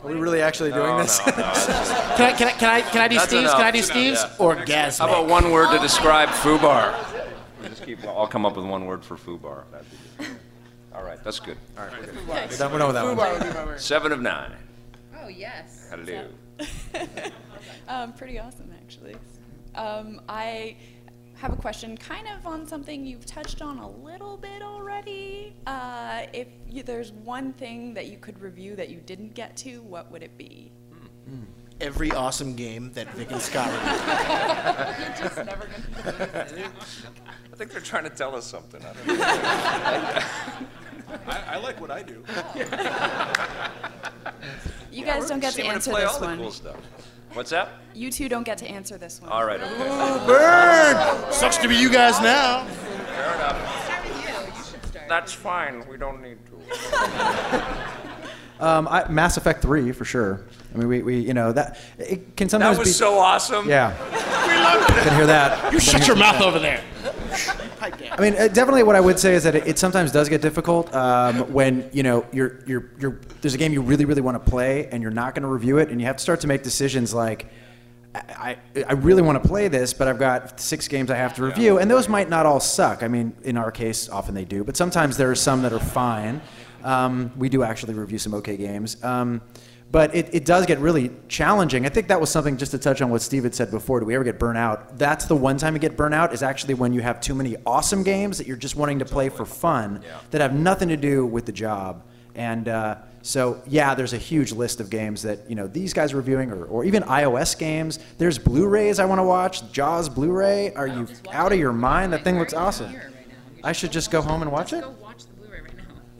[0.02, 1.18] Are we really actually doing No, this?
[1.26, 1.68] no, no, just-
[2.16, 3.42] Can I, can I, can I, can I do That's Steve's?
[3.44, 4.22] enough, Can I do that's enough, Steve's?
[4.40, 4.46] yeah.
[4.46, 4.98] Orgasmic.
[4.98, 6.94] How about one word to describe Fubar?
[7.60, 8.04] We'll just keep.
[8.04, 9.64] I'll come up with one word for Fubar.
[9.72, 10.36] That'd be good.
[10.94, 11.56] All right, that's good.
[11.78, 13.16] All right, we're We're done- we're done with that one.
[13.16, 13.80] Fubar would be my word.
[13.80, 14.52] Seven of nine.
[15.22, 15.86] Oh yes.
[15.90, 16.22] How to do?
[17.88, 19.16] Um, pretty awesome, actually.
[19.74, 20.76] Um, I
[21.42, 25.52] have a question kind of on something you've touched on a little bit already.
[25.66, 29.82] Uh, if you, there's one thing that you could review that you didn't get to,
[29.82, 30.70] what would it be?
[31.80, 33.68] Every awesome game that Vic and Scott
[35.00, 36.70] You're just never gonna
[37.52, 38.80] I think they're trying to tell us something.
[38.84, 39.24] I don't know.
[41.26, 42.22] I, I like what I do.
[44.92, 46.38] You guys we're don't get to answer play this all the one.
[46.38, 46.76] cool stuff.
[47.34, 47.70] What's that?
[47.94, 49.30] You two don't get to answer this one.
[49.30, 49.60] All right.
[49.60, 50.26] Okay.
[50.26, 51.32] Burn!
[51.32, 52.64] Sucks to be you guys now.
[52.66, 53.84] Fair enough.
[53.84, 54.58] Start with you.
[54.58, 55.08] You should start.
[55.08, 55.86] That's fine.
[55.88, 57.78] We don't need to.
[58.60, 60.40] Um, I, Mass Effect 3 for sure.
[60.72, 63.68] I mean, we, we you know that it can sometimes That was be so awesome.
[63.68, 63.92] Yeah.
[64.52, 65.02] We loved it.
[65.02, 65.72] Can hear that.
[65.72, 66.80] You shut your mouth over there.
[68.14, 70.42] I mean, uh, definitely, what I would say is that it, it sometimes does get
[70.42, 74.42] difficult um, when you know you're you're you're there's a game you really really want
[74.42, 76.46] to play and you're not going to review it, and you have to start to
[76.46, 77.50] make decisions like.
[78.14, 81.34] I, I I really want to play this, but I've got six games I have
[81.36, 83.02] to review, and those might not all suck.
[83.02, 85.80] I mean, in our case, often they do, but sometimes there are some that are
[85.80, 86.42] fine.
[86.84, 89.02] Um, we do actually review some okay games.
[89.02, 89.40] Um,
[89.92, 91.84] but it, it does get really challenging.
[91.84, 94.00] I think that was something just to touch on what Steve had said before.
[94.00, 94.96] Do we ever get burnout?
[94.96, 98.02] That's the one time you get burnout is actually when you have too many awesome
[98.02, 101.44] games that you're just wanting to play for fun that have nothing to do with
[101.44, 102.04] the job.
[102.34, 106.14] And uh, so, yeah, there's a huge list of games that you know these guys
[106.14, 107.98] are reviewing, or, or even iOS games.
[108.16, 109.70] There's Blu-rays I want to watch.
[109.72, 110.72] Jaws Blu-ray.
[110.72, 112.14] Are you out of your mind?
[112.14, 112.96] That thing looks awesome.
[113.62, 114.84] I should just go home and watch it.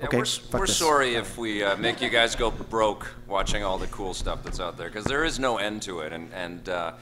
[0.02, 0.76] Yeah, okay, we're, fuck we're this.
[0.76, 4.58] sorry if we uh, make you guys go broke watching all the cool stuff that's
[4.58, 6.12] out there, because there is no end to it.
[6.12, 6.92] And, and uh,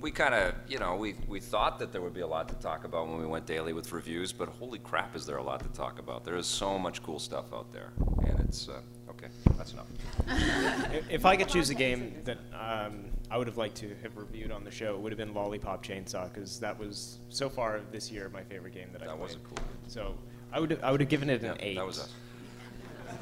[0.00, 2.54] we kind of, you know, we, we thought that there would be a lot to
[2.56, 5.58] talk about when we went daily with reviews, but holy crap, is there a lot
[5.60, 6.24] to talk about.
[6.24, 7.90] There is so much cool stuff out there.
[8.28, 8.80] And it's, uh,
[9.10, 9.26] okay,
[9.58, 9.86] that's enough.
[10.94, 14.16] If- If I could choose a game that um, I would have liked to have
[14.16, 17.80] reviewed on the show, it would have been Lollipop Chainsaw, because that was so far
[17.90, 19.18] this year my favorite game that I played.
[19.18, 20.14] That was a cool So
[20.52, 21.74] I would I would have given it an Yeah, eight.
[21.74, 22.12] that was us.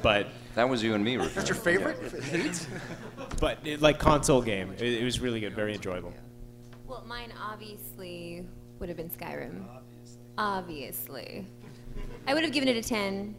[0.02, 1.34] But That was you and me, Rufus.
[1.34, 1.98] That's your favorite?
[2.32, 2.66] Eight?
[3.40, 6.12] but it, like console game, it, it was really good, very enjoyable.
[6.86, 8.44] Well, mine obviously
[8.78, 9.64] would have been Skyrim.
[10.38, 11.46] Obviously.
[12.26, 13.34] I would have given it a 10,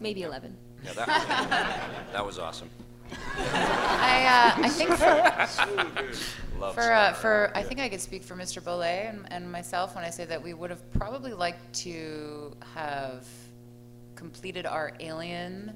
[0.00, 0.56] maybe 11.
[0.84, 2.70] Yeah, that, that was awesome.
[3.10, 8.34] I, uh, I think for, Love for, uh, for, I think I could speak for
[8.34, 8.62] Mr.
[8.62, 13.26] Bollet and, and myself when I say that we would have probably liked to have
[14.22, 15.72] completed our Alien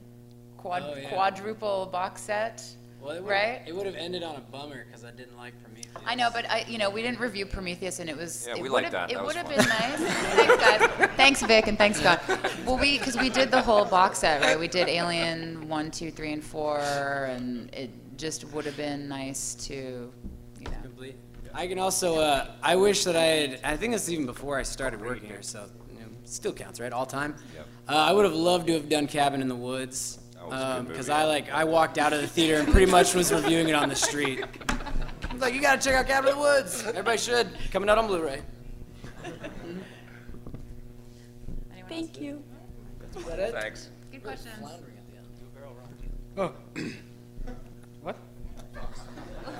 [0.56, 1.08] quad, Oh, yeah.
[1.10, 2.60] quadruple box set,
[3.00, 3.62] Well, it would, right?
[3.66, 5.92] It would have ended on a bummer because I didn't like Prometheus.
[6.04, 8.46] I know, but I, you know, we didn't review Prometheus, and it was.
[8.48, 9.16] Yeah, it we would liked have- that.
[9.16, 10.00] It would have been nice.
[10.00, 11.10] Thanks, guys.
[11.16, 12.20] Thanks, Vic, and thanks, Scott.
[12.66, 14.58] Well, we because we did the whole box set, right?
[14.58, 19.54] We did Alien one, two, three, and four, and it just would have been nice
[19.66, 19.74] to,
[20.58, 20.80] you know.
[20.82, 21.14] Complete.
[21.54, 22.18] I can also.
[22.18, 23.60] Uh, I wish that I had.
[23.62, 25.91] I think this is even before I started working here, so you know,
[26.24, 26.92] still counts, right?
[26.92, 27.34] All time.
[27.88, 30.18] Uh, I would have loved to have done Cabin in the Woods
[30.52, 31.20] was a good because movie.
[31.20, 33.88] I like I walked out of the theater and pretty much was reviewing it on
[33.88, 34.44] the street.
[34.68, 36.84] I was like, you gotta check out Cabin in the Woods.
[36.86, 37.48] Everybody should.
[37.70, 38.42] Coming out on Blu-ray.
[41.88, 42.42] Thank you.
[43.16, 43.52] Is that it?
[43.52, 43.90] Thanks.
[44.10, 44.50] Good question.
[46.38, 46.54] Oh.
[48.00, 48.16] what?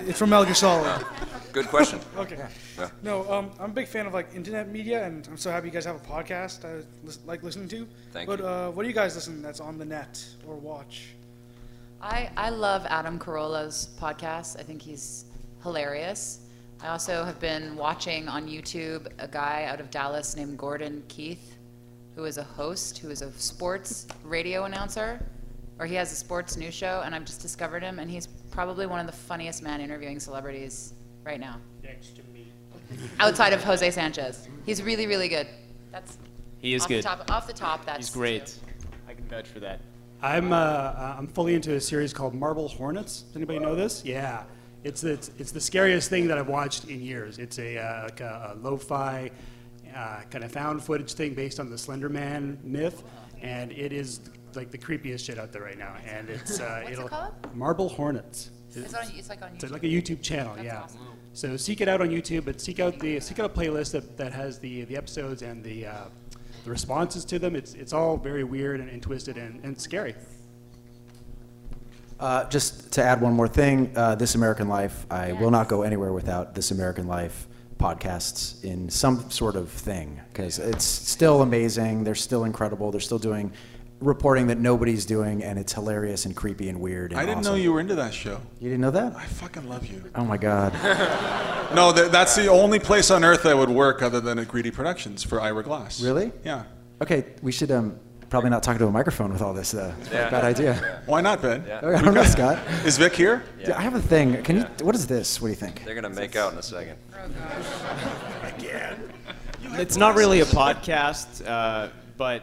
[0.00, 1.04] It's from Metal Gear Solid.
[1.52, 2.00] Good question.
[2.16, 2.38] Okay.
[2.82, 2.90] Yeah.
[3.02, 5.72] No, um, I'm a big fan of like internet media, and I'm so happy you
[5.72, 7.86] guys have a podcast I lis- like listening to.
[8.12, 8.46] Thank but, you.
[8.46, 11.08] uh, what do you guys listen that's on the net or watch?
[12.00, 14.58] I, I love Adam Carolla's podcast.
[14.58, 15.26] I think he's
[15.62, 16.40] hilarious.
[16.82, 21.54] I also have been watching on YouTube a guy out of Dallas named Gordon Keith,
[22.16, 25.24] who is a host, who is a sports radio announcer,
[25.78, 28.86] or he has a sports news show, and I've just discovered him, and he's probably
[28.86, 32.51] one of the funniest men interviewing celebrities right now, Next to me.
[33.18, 34.48] Outside of Jose Sanchez.
[34.66, 35.46] He's really, really good.
[35.90, 36.18] That's
[36.58, 36.98] He is off good.
[36.98, 38.58] The top, off the top, that's He's great.
[39.08, 39.80] I can vouch for that.
[40.22, 43.22] I'm uh, uh, I'm fully into a series called Marble Hornets.
[43.22, 44.04] Does anybody know this?
[44.04, 44.44] Yeah,
[44.84, 47.38] it's it's, it's the scariest thing that I've watched in years.
[47.38, 49.30] It's a uh, like a, a lo-fi
[49.94, 53.02] uh, kind of found footage thing based on the Slender Man myth,
[53.40, 54.20] and it is
[54.54, 55.96] like the creepiest shit out there right now.
[56.06, 57.34] And it's uh, What's it it'll called?
[57.54, 58.50] Marble Hornets.
[58.74, 60.86] It's, on, it's like on It's like a YouTube channel, yeah.
[61.34, 64.16] So seek it out on YouTube, but seek out the seek out a playlist that,
[64.18, 66.04] that has the the episodes and the uh,
[66.64, 67.56] the responses to them.
[67.56, 70.14] It's it's all very weird and, and twisted and, and scary.
[72.20, 75.82] Uh, just to add one more thing, uh, This American Life, I will not go
[75.82, 82.04] anywhere without This American Life podcasts in some sort of thing because it's still amazing.
[82.04, 82.92] They're still incredible.
[82.92, 83.52] They're still doing
[84.02, 87.12] reporting that nobody's doing, and it's hilarious and creepy and weird.
[87.12, 87.52] And I didn't awesome.
[87.52, 88.40] know you were into that show.
[88.60, 89.16] You didn't know that?
[89.16, 90.02] I fucking love you.
[90.14, 90.72] Oh my God.
[91.72, 94.70] No, th- that's the only place on earth that would work other than at Greedy
[94.70, 96.02] Productions for Ira Glass.
[96.02, 96.30] Really?
[96.44, 96.64] Yeah.
[97.00, 99.72] Okay, we should um, probably not talk to a microphone with all this.
[99.72, 101.00] Uh, it's a bad idea.
[101.06, 101.64] Why not, Ben?
[101.66, 101.78] Yeah.
[101.82, 102.58] I don't know, Scott.
[102.84, 103.42] Is Vic here?
[103.58, 104.42] Yeah, I have a thing.
[104.42, 104.64] Can you?
[104.82, 105.40] What is this?
[105.40, 105.82] What do you think?
[105.86, 106.98] They're gonna make out in a second.
[108.42, 109.10] Again?
[109.80, 111.88] It's not really a podcast, uh,
[112.18, 112.42] but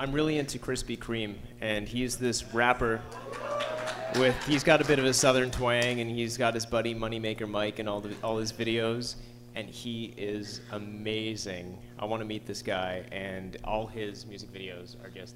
[0.00, 3.00] I'm really into Krispy Kreme, and he's this rapper
[4.16, 7.48] with he's got a bit of a southern twang, and he's got his buddy Moneymaker
[7.48, 9.16] Mike and all the all his videos,
[9.56, 11.76] and he is amazing.
[11.98, 15.34] I want to meet this guy, and all his music videos are just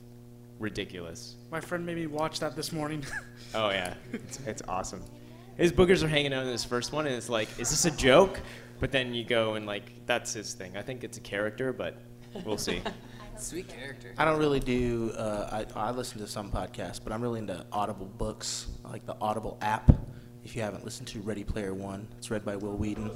[0.60, 1.36] ridiculous.
[1.50, 3.04] My friend made me watch that this morning.
[3.54, 5.02] Oh yeah, it's, it's awesome.
[5.58, 7.90] His boogers are hanging out in this first one, and it's like, is this a
[7.90, 8.40] joke?
[8.80, 10.74] But then you go and like, that's his thing.
[10.74, 11.96] I think it's a character, but
[12.46, 12.80] we'll see.
[13.42, 14.14] Sweet character.
[14.16, 15.12] I don't really do.
[15.16, 18.68] Uh, I, I listen to some podcasts, but I'm really into Audible books.
[18.84, 19.90] I like the Audible app.
[20.44, 23.10] If you haven't listened to Ready Player One, it's read by Wil Wheaton.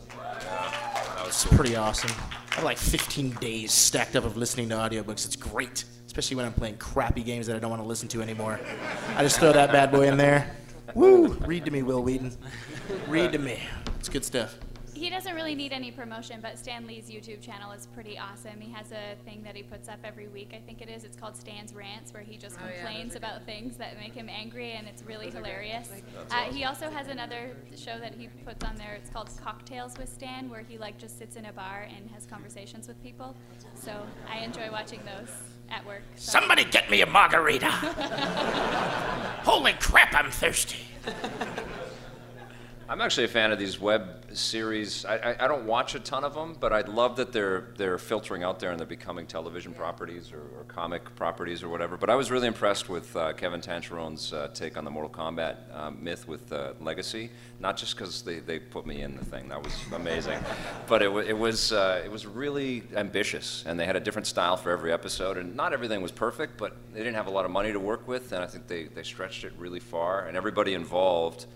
[1.27, 2.11] It's pretty awesome.
[2.51, 5.27] I have like 15 days stacked up of listening to audiobooks.
[5.27, 8.23] It's great, especially when I'm playing crappy games that I don't want to listen to
[8.23, 8.59] anymore.
[9.17, 10.57] I just throw that bad boy in there.
[10.95, 11.35] Woo!
[11.47, 12.37] Read to me, Wil Wheaton.
[13.09, 13.61] Read to me.
[13.99, 14.57] It's good stuff.
[14.97, 18.59] He doesn't really need any promotion, but Stan Lee's YouTube channel is pretty awesome.
[18.59, 21.05] He has a thing that he puts up every week, I think it is.
[21.05, 24.15] It's called Stan's Rants, where he just Oh, complains those are about things that make
[24.15, 25.89] him angry, and it's really Those hilarious.
[25.89, 28.95] That's Uh, he also has another show that he puts on there.
[28.95, 32.25] It's called Cocktails with Stan, where he like just sits in a bar and has
[32.25, 33.37] conversations with people.
[33.75, 33.93] So
[34.31, 35.29] I enjoy watching those.
[35.69, 36.03] at work.
[36.15, 37.67] so- Somebody get me a margarita.
[39.45, 40.79] Holy crap, I'm thirsty.
[42.89, 45.05] I'm actually a fan of these web series.
[45.05, 47.99] I, I, I don't watch a ton of them, but I love that they're they're
[47.99, 51.97] filtering out there and they're becoming television properties or, or comic properties or whatever.
[51.97, 55.57] But I was really impressed with uh, Kevin Tancharoen's uh, take on the Mortal Kombat
[55.77, 57.31] um, myth with uh, Legacy.
[57.59, 60.39] Not just because they, they put me in the thing, that was amazing,
[60.87, 64.29] but it, wa it was uh, it was really ambitious, and they had a different
[64.29, 65.39] style for every episode.
[65.39, 68.07] And not everything was perfect, but they didn't have a lot of money to work
[68.07, 70.27] with, and I think they, they stretched it really far.
[70.29, 71.47] And everybody involved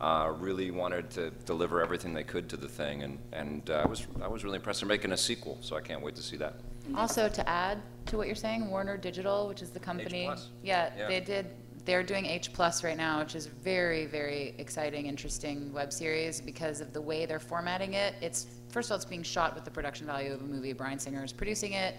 [0.00, 3.86] uh, really wanted to deliver everything they could to the thing, and, and uh, I
[3.86, 4.80] was I was really impressed.
[4.80, 6.54] They're making a sequel, so I can't wait to see that.
[6.96, 10.28] Also, to add to what you're saying, Warner Digital, which is the company,
[10.62, 11.08] yeah, Yeah.
[11.08, 11.46] they did.
[11.84, 16.80] They're doing H Plus right now, which is very, very exciting, interesting web series because
[16.80, 18.14] of the way they're formatting it.
[18.20, 20.72] It's first of all, it's being shot with the production value of a movie.
[20.72, 21.94] Bryan Singer is producing it,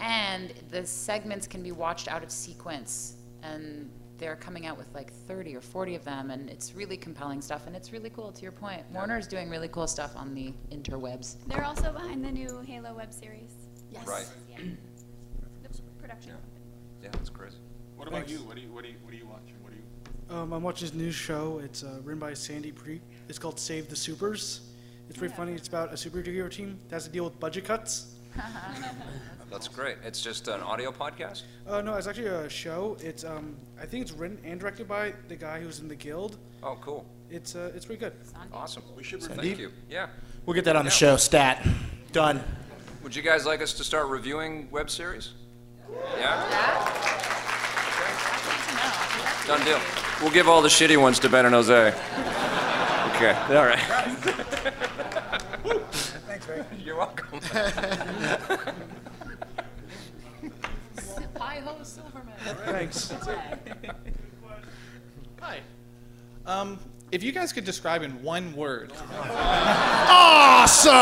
[0.00, 5.12] and the segments can be watched out of sequence, and they're coming out with like
[5.12, 8.32] 30 or 40 of them, and it's really compelling stuff, and it's really cool.
[8.32, 11.36] To your point, Warner's doing really cool stuff on the interwebs.
[11.46, 13.52] They're also behind the new Halo web series.
[13.90, 14.06] Yes.
[14.06, 14.28] Right.
[14.50, 14.58] Yeah.
[15.62, 16.32] The production.
[16.32, 17.58] Yeah, yeah, that's crazy.
[17.96, 18.38] What about you?
[18.38, 19.54] What do you what do you what are you watching?
[19.62, 20.36] What do you?
[20.36, 21.60] Um, I'm watching this new show.
[21.64, 23.00] It's uh, written by Sandy Preet.
[23.28, 24.72] It's called Save the Supers.
[25.08, 25.52] It's pretty funny.
[25.52, 28.15] It's about a superhero team that has to deal with budget cuts.
[29.50, 29.96] That's great.
[30.04, 31.42] It's just an audio podcast.
[31.66, 32.96] Uh, no, it's actually a show.
[33.00, 36.36] It's um, I think it's written and directed by the guy who's in the Guild.
[36.62, 37.06] Oh, cool.
[37.30, 38.12] It's uh, it's pretty good.
[38.52, 38.82] Awesome.
[38.96, 39.20] We should.
[39.20, 39.36] Sandeep?
[39.36, 39.72] Thank you.
[39.88, 40.08] Yeah.
[40.44, 40.96] We'll get that on the Yeah.
[40.96, 41.16] show.
[41.16, 41.66] Stat.
[42.12, 42.42] Done.
[43.02, 45.32] Would you guys like us to start reviewing web series?
[46.18, 46.42] Yeah?
[49.46, 49.80] Done deal.
[50.20, 51.94] We'll give all the shitty ones to Ben and Jose.
[53.16, 54.74] Okay, all right.
[56.56, 56.78] Thanks, Ray.
[56.84, 57.40] You're welcome.
[61.38, 62.34] Hi-ho, Silverman.
[62.64, 63.12] Thanks.
[65.40, 65.60] Hi.
[66.46, 66.78] Um,
[67.12, 68.92] if you guys could describe in one word.
[70.08, 70.92] Awesome!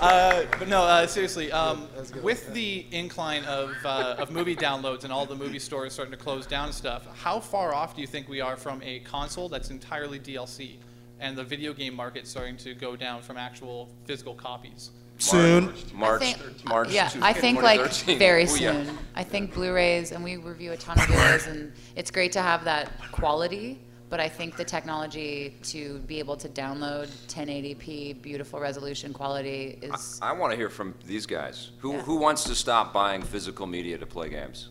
[0.00, 1.50] uh, but no, uh, seriously.
[1.52, 1.88] Um,
[2.22, 6.18] with the incline of, uh, of movie downloads and all the movie stores starting to
[6.18, 9.48] close down and stuff, how far off do you think we are from a console
[9.48, 10.76] that's entirely DLC,
[11.20, 14.90] and the video game market starting to go down from actual physical copies?
[15.18, 15.72] Soon.
[15.94, 16.90] March, I think, March.
[16.92, 18.18] Yeah, I think like 2013.
[18.18, 18.84] very Ooh, yeah.
[18.84, 18.98] soon.
[19.14, 22.64] I think Blu-rays, and we review a ton of Blu-rays, and it's great to have
[22.64, 23.78] that quality.
[24.08, 30.20] But I think the technology to be able to download 1080p, beautiful resolution quality is.
[30.22, 31.70] I want to hear from these guys.
[31.78, 32.02] Who, Yeah.
[32.02, 34.68] who wants to stop buying physical media to play games?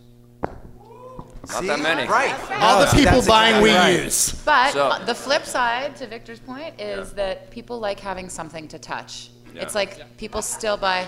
[1.51, 1.67] Not See?
[1.67, 2.07] that many.
[2.07, 2.33] Right.
[2.61, 4.03] All the people That's buying exactly Wii right.
[4.05, 4.41] U's.
[4.45, 8.67] But So- uh, the flip side to Victor's point is that people like having something
[8.69, 9.29] to touch.
[9.53, 9.61] Yeah.
[9.63, 11.05] It's like people still buy.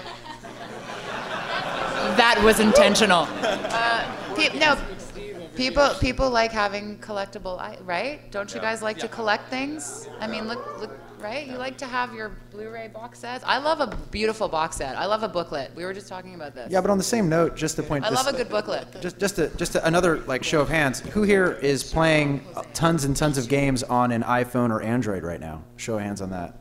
[2.18, 3.28] that was intentional.
[3.78, 4.78] Uh, pe- no,
[5.56, 8.32] people people like having collectible, i- right?
[8.32, 8.70] Don't you Yeah.
[8.70, 10.08] guys like to collect things?
[10.20, 11.48] I mean, look, look, right?
[11.48, 13.44] You like to have your Blu-ray box sets.
[13.46, 14.98] I love a beautiful box set.
[14.98, 15.72] I love a booklet.
[15.76, 16.72] We were just talking about this.
[16.72, 18.06] Yeah, but on the same note, just to point.
[18.06, 19.02] I this, love a good booklet.
[19.02, 21.00] Just, just, a, just a, another like show of hands.
[21.00, 25.40] Who here is playing tons and tons of games on an iPhone or Android right
[25.40, 25.64] now?
[25.76, 26.60] Show of hands on that.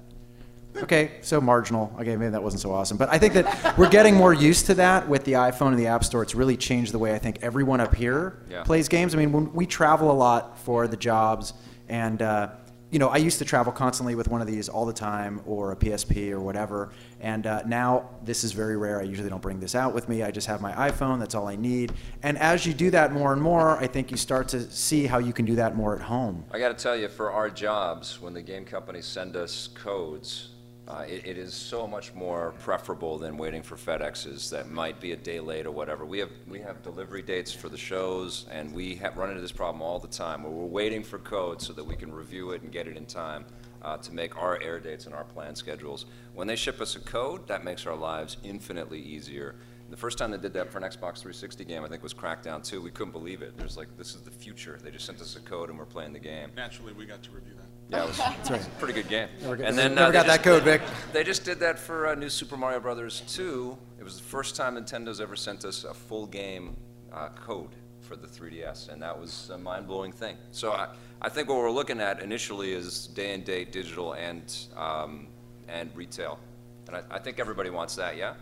[0.82, 1.90] Okay, so marginal.
[1.98, 4.74] Okay, maybe that wasn't so awesome, but I think that we're getting more used to
[4.74, 6.22] that with the iPhone and the App Store.
[6.22, 8.62] It's really changed the way I think everyone up here Yeah.
[8.62, 9.14] plays games.
[9.14, 11.54] I mean, when we travel a lot for the jobs,
[11.88, 12.48] and uh,
[12.90, 15.72] you know, I used to travel constantly with one of these all the time, or
[15.72, 16.92] a PSP or whatever.
[17.20, 19.00] And uh, now this is very rare.
[19.00, 20.22] I usually don't bring this out with me.
[20.22, 21.18] I just have my iPhone.
[21.18, 21.92] That's all I need.
[22.22, 25.18] And as you do that more and more, I think you start to see how
[25.18, 26.44] you can do that more at home.
[26.52, 30.50] I got to tell you, for our jobs, when the game companies send us codes,
[30.88, 35.12] uh, it, it is so much more preferable than waiting for FedExes that might be
[35.12, 36.04] a day late or whatever.
[36.04, 39.52] We have we have delivery dates for the shows, and we have run into this
[39.52, 42.62] problem all the time where we're waiting for code so that we can review it
[42.62, 43.46] and get it in time
[43.82, 46.06] uh, to make our air dates and our plan schedules.
[46.34, 49.56] When they ship us a code, that makes our lives infinitely easier.
[49.90, 52.64] The first time they did that for an Xbox 360 game, I think, was Crackdown
[52.64, 52.80] 2.
[52.80, 53.56] We couldn't believe it.
[53.56, 54.78] There's like, this is the future.
[54.82, 56.50] They just sent us a code and we're playing the game.
[56.56, 57.65] Naturally, we got to review that.
[57.88, 58.66] Yeah, it was That's right.
[58.66, 59.28] a pretty good game.
[59.42, 60.82] Never got- and then never uh, got that just- code, Vic.
[61.12, 63.76] They just did that for uh, New Super Mario Brothers 2.
[64.00, 66.76] It was the first time Nintendo's ever sent us a full game
[67.12, 67.70] uh, code
[68.02, 70.36] for the 3DS, and that was a mind-blowing thing.
[70.50, 70.88] So I,
[71.22, 75.28] I think what we're looking at initially is day and date digital and um,
[75.68, 76.38] and retail,
[76.86, 78.16] and I, I think everybody wants that.
[78.16, 78.34] Yeah.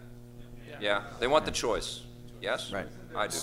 [0.80, 1.04] Yeah.
[1.20, 2.02] They want the choice.
[2.42, 2.72] Yes.
[2.72, 2.86] Right.
[3.16, 3.38] I do.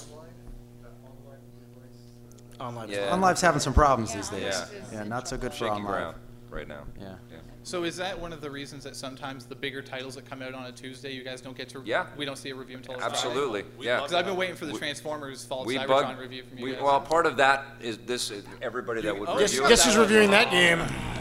[2.62, 3.12] OnLive's Yeah.
[3.12, 4.44] OnLive's having some problems these days.
[4.44, 4.66] Yeah.
[4.92, 5.86] Yeah, not so good for Shaky OnLive.
[5.86, 6.18] ground.
[6.50, 6.84] right now.
[7.00, 7.16] Yeah.
[7.64, 10.56] So is that one of the reasons that sometimes the bigger titles that come out
[10.56, 11.82] on a Tuesday, you guys don't get to?
[11.86, 12.08] Yeah.
[12.18, 13.98] We don't see a review until it's Absolutely, yeah.
[13.98, 16.72] Because I've been waiting for the Transformers Fall We Cybertron bug, review from you we,
[16.74, 16.82] guys.
[16.82, 18.32] well, part of that is this,
[18.64, 19.70] everybody that would Oh, Guess, review.
[19.70, 20.80] guess who's reviewing that game?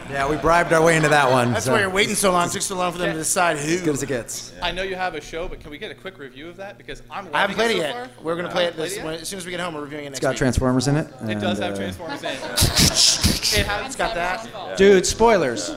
[0.09, 1.53] Yeah, we bribed our way into that one.
[1.53, 2.47] That's so- why you're waiting so long.
[2.47, 3.75] It took so long for them to decide who.
[3.75, 4.51] As good as it gets.
[4.61, 6.77] I know you have a show, but can we get a quick review of that?
[6.77, 7.93] Because I'm I haven't played it so yet.
[8.15, 8.23] far.
[8.23, 9.75] We're gonna I play it this played when, as soon as we get home.
[9.75, 10.37] We're reviewing it It's next got week.
[10.39, 11.07] Transformers in it.
[11.29, 13.59] It does and, have uh, Transformers in it.
[13.59, 14.77] It has It's got that.
[14.77, 15.73] Dude, spoilers.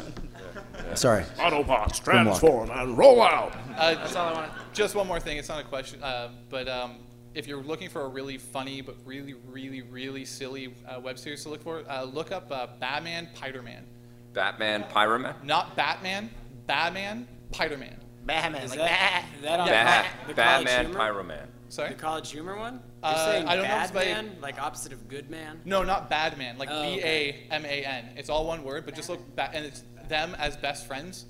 [0.97, 1.22] Sorry.
[1.38, 2.05] Autobots Grimlock.
[2.05, 3.55] transform and roll out.
[3.76, 4.51] Uh, That's all I wanted.
[4.72, 5.36] Just one more thing.
[5.38, 6.97] It's not a question, uh, but um,
[7.34, 11.42] if you're looking for a really funny but really, really, really silly uh, web series
[11.45, 13.82] to look for, uh, look up uh, Batman Pyderman.
[14.32, 15.34] Batman, Pyroman?
[15.45, 16.30] Not Batman,
[16.66, 17.95] Batman Pyderman.
[18.26, 19.36] Batman, Is like that, that.
[19.36, 20.99] is that on Bat- the College Batman, Humor?
[21.01, 21.47] Pyroman.
[21.68, 21.88] Sorry?
[21.90, 22.74] The College Humor one?
[22.74, 25.61] You're Uh, saying I don't know bad it's by- man, like opposite of good man?
[25.64, 26.57] No, not bad man.
[26.57, 27.45] Like Oh, B okay.
[27.51, 28.09] A M A N.
[28.16, 31.26] It's all one word, but just look back, and it's them as best friends,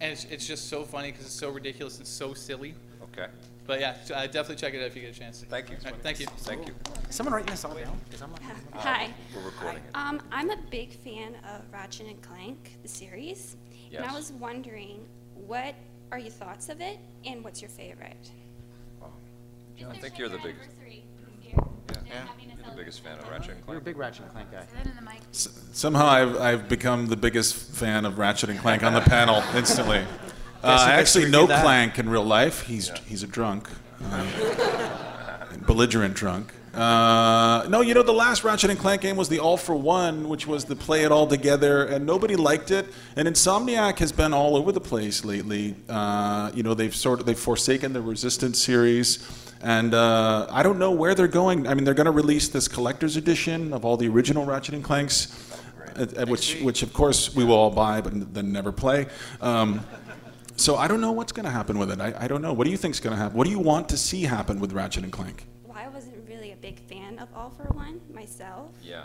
[0.00, 2.74] and it's, it's just so funny because it's so ridiculous and so silly.
[3.02, 3.26] Okay.
[3.66, 5.42] But yeah, uh, definitely check it out if you get a chance.
[5.48, 5.76] Thank you.
[5.84, 6.26] All right, thank you.
[6.38, 6.74] Thank you.
[7.08, 7.98] Is someone writing this all down?
[8.10, 8.42] 'Cause I'm not-
[8.74, 9.10] Hi.
[9.34, 9.90] We're recording it.
[9.94, 13.56] Um, I'm a big fan of Ratchet and Clank, the series.
[13.96, 15.06] And I was wondering,
[15.46, 15.74] what
[16.12, 18.30] are your thoughts of it, and what's your favorite?
[19.88, 20.54] I think you're the big,
[22.14, 22.24] Yeah.
[22.56, 23.68] you're the biggest fan of Ratchet and Clank.
[23.68, 23.84] You're a Clank.
[23.84, 25.18] big Ratchet and Clank guy.
[25.32, 29.98] Somehow I've, I've become the biggest fan of Ratchet and Clank on the panel instantly.
[30.62, 31.62] Uh, I actually review know that?
[31.62, 32.62] Clank in real life.
[32.62, 33.68] He's he's a drunk,
[34.10, 34.26] uh,
[35.66, 36.52] belligerent drunk.
[36.72, 40.28] Uh, no, you know the last Ratchet and Clank game was the All for One,
[40.28, 42.86] which was the play it all together, and nobody liked it.
[43.14, 45.76] And Insomniac has been all over the place lately.
[45.88, 49.18] Uh, you know they've sort of they've forsaken the Resistance series.
[49.64, 51.66] And uh, I don't know where they're going.
[51.66, 54.84] I mean, they're going to release this collector's edition of all the original Ratchet and
[54.84, 55.58] Clanks,
[55.96, 59.06] uh, which, which of course we will all buy, but then never play.
[59.40, 59.80] Um,
[60.56, 61.98] so I don't know what's going to happen with it.
[61.98, 62.52] I, I don't know.
[62.52, 63.38] What do you think's going to happen?
[63.38, 65.46] What do you want to see happen with Ratchet and Clank?
[65.64, 68.70] Well, I wasn't really a big fan of All for One myself.
[68.82, 69.04] Yeah,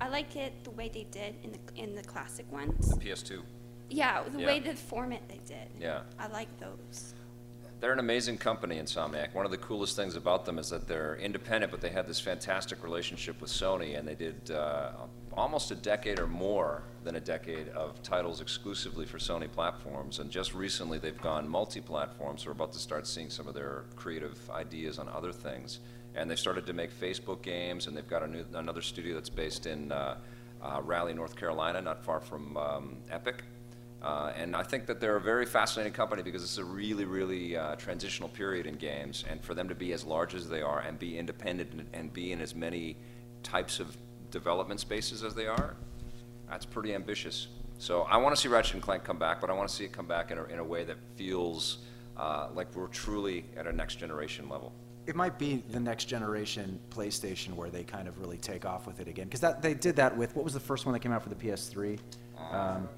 [0.00, 2.88] I like it the way they did in the in the classic ones.
[2.88, 3.42] the PS2.
[3.90, 4.46] Yeah, the Yeah.
[4.46, 5.68] way the format they did.
[5.78, 6.00] Yeah.
[6.18, 7.12] I like those.
[7.80, 9.34] They're an amazing company, Insomniac.
[9.34, 12.18] One of the coolest things about them is that they're independent, but they had this
[12.18, 14.90] fantastic relationship with Sony, and they did uh,
[15.32, 20.18] almost a decade or more than a decade of titles exclusively for Sony platforms.
[20.18, 23.84] And just recently, they've gone multi-platform, so we're about to start seeing some of their
[23.94, 25.78] creative ideas on other things.
[26.16, 29.66] And they started to make Facebook games, and they've got new, another studio that's based
[29.66, 30.16] in uh,
[30.60, 33.44] uh, Raleigh, North Carolina, not far from um, Epic.
[34.02, 37.56] Uh, and I think that they're a very fascinating company because it's a really, really
[37.56, 39.24] uh, transitional period in games.
[39.28, 42.12] And for them to be as large as they are and be independent and, and
[42.12, 42.96] be in as many
[43.42, 43.96] types of
[44.30, 45.74] development spaces as they are,
[46.48, 47.48] that's pretty ambitious.
[47.78, 49.84] So I want to see Ratchet and Clank come back, but I want to see
[49.84, 51.78] it come back in a, in a way that feels
[52.16, 54.72] uh, like we're truly at a next generation level.
[55.06, 59.00] It might be the next generation PlayStation where they kind of really take off with
[59.00, 59.28] it again.
[59.28, 61.34] Because they did that with what was the first one that came out for the
[61.34, 61.98] PS3?
[62.50, 62.88] Um,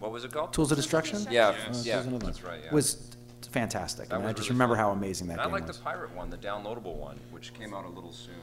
[0.00, 0.52] What was it called?
[0.52, 1.26] Tools of Destruction.
[1.30, 2.18] Yeah, Uh, Tools yeah, of Destruction.
[2.26, 2.60] that's right.
[2.64, 2.74] Yeah.
[2.74, 4.08] Was t- fantastic.
[4.08, 4.84] That I, mean, I was just really remember fun.
[4.86, 5.76] how amazing that And I game like was.
[5.76, 8.34] the pirate one, the downloadable one, which came out a little soon.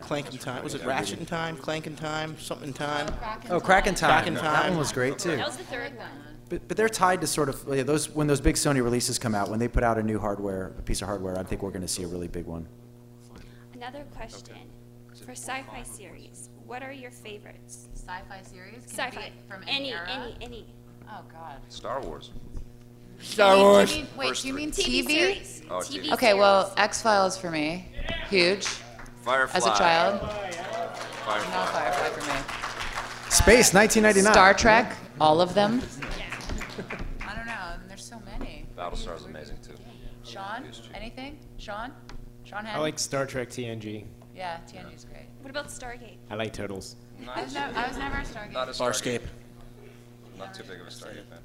[0.00, 0.62] Clank in time.
[0.64, 1.56] Was it Ratchet in time?
[1.56, 2.38] Clank in time?
[2.38, 3.06] Something in time?
[3.50, 4.10] Oh, Crack in Time.
[4.10, 4.70] Crack in That time.
[4.70, 5.36] one was great too.
[5.36, 6.08] That was the third one.
[6.48, 9.34] But, but they're tied to sort of yeah, those when those big Sony releases come
[9.34, 9.48] out.
[9.50, 11.82] When they put out a new hardware, a piece of hardware, I think we're going
[11.82, 12.66] to see a really big one.
[13.74, 14.56] Another question.
[15.24, 17.86] For sci-fi series, what are your favorites?
[17.94, 18.84] Sci-fi series?
[18.92, 19.32] Can it be Sci-fi.
[19.48, 20.06] from any any, era?
[20.10, 20.66] any, any.
[21.14, 21.56] Oh God.
[21.68, 22.30] Star Wars.
[23.20, 23.90] Star Do you Wars.
[23.92, 25.06] do you mean- wait, do you mean TV TV?
[25.10, 25.62] series.
[25.70, 26.12] Oh, TV TV.
[26.14, 27.86] Okay, well, X Files for me,
[28.28, 28.66] huge.
[29.22, 29.56] Firefly.
[29.58, 31.50] As a child, Firefly.
[31.54, 33.30] no Firefly for me.
[33.30, 34.32] Space, 1999.
[34.32, 35.80] Star Trek, all of them.
[37.20, 37.74] I don't know.
[37.88, 38.66] There's so many.
[38.76, 39.74] Battlestar is amazing too.
[40.24, 41.38] Sean, anything?
[41.58, 41.92] Sean?
[42.44, 44.04] Sean I like Star Trek TNG.
[44.34, 45.26] Yeah, TNG is great.
[45.42, 46.16] What about Stargate?
[46.30, 46.96] I like Turtles.
[47.32, 48.52] I was, never, I was never a Stargate.
[48.52, 49.22] Not a Farscape.
[50.38, 51.38] Not too big of a Stargate fan.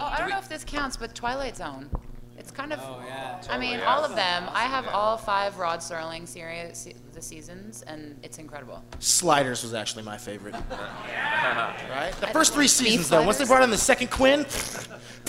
[0.00, 1.88] Oh, I don't know if this counts, but Twilight Zone.
[2.36, 2.78] It's kind of.
[2.82, 3.40] Oh, yeah.
[3.50, 4.48] I mean, Totally, all of them.
[4.52, 8.82] I have all five Rod Serling series, se- the seasons, and it's incredible.
[9.00, 10.54] Sliders was actually my favorite.
[10.70, 12.14] right?
[12.20, 13.22] The I- first three seasons, though.
[13.24, 14.44] Once they brought in the second Quinn,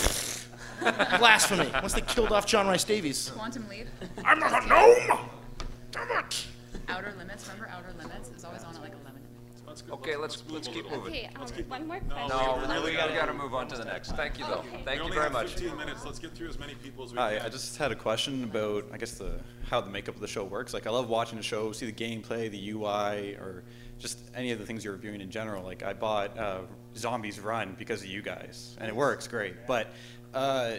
[1.18, 1.70] blasphemy.
[1.82, 3.32] Once they killed off John Rhys-Davies.
[3.36, 3.88] Quantum Leap.
[4.24, 5.30] I'm not a gnome!
[5.92, 6.46] Damn it!
[6.88, 7.48] Outer Limits.
[7.48, 8.30] Remember Outer Limits?
[8.30, 8.94] It's always on at like
[9.88, 10.04] 11.
[10.04, 11.14] Okay, let's let's keep moving.
[11.14, 12.28] Okay, um, one more question.
[12.30, 14.12] No, we really got to move on to the next.
[14.14, 14.64] Thank you though.
[14.86, 15.54] Thank you very much.
[15.54, 16.06] 15 minutes.
[16.06, 17.46] Let's get through as many people as we Hi, can.
[17.46, 20.44] I just had a question about, I guess, the how the makeup of the show
[20.44, 20.74] works.
[20.74, 23.64] Like, I love watching the show, see the gameplay, the UI, or
[24.00, 25.64] just any of the things you're reviewing in general.
[25.64, 26.62] Like I bought uh,
[26.96, 29.68] Zombies Run because of you guys, and it works great.
[29.68, 29.88] But
[30.34, 30.76] uh,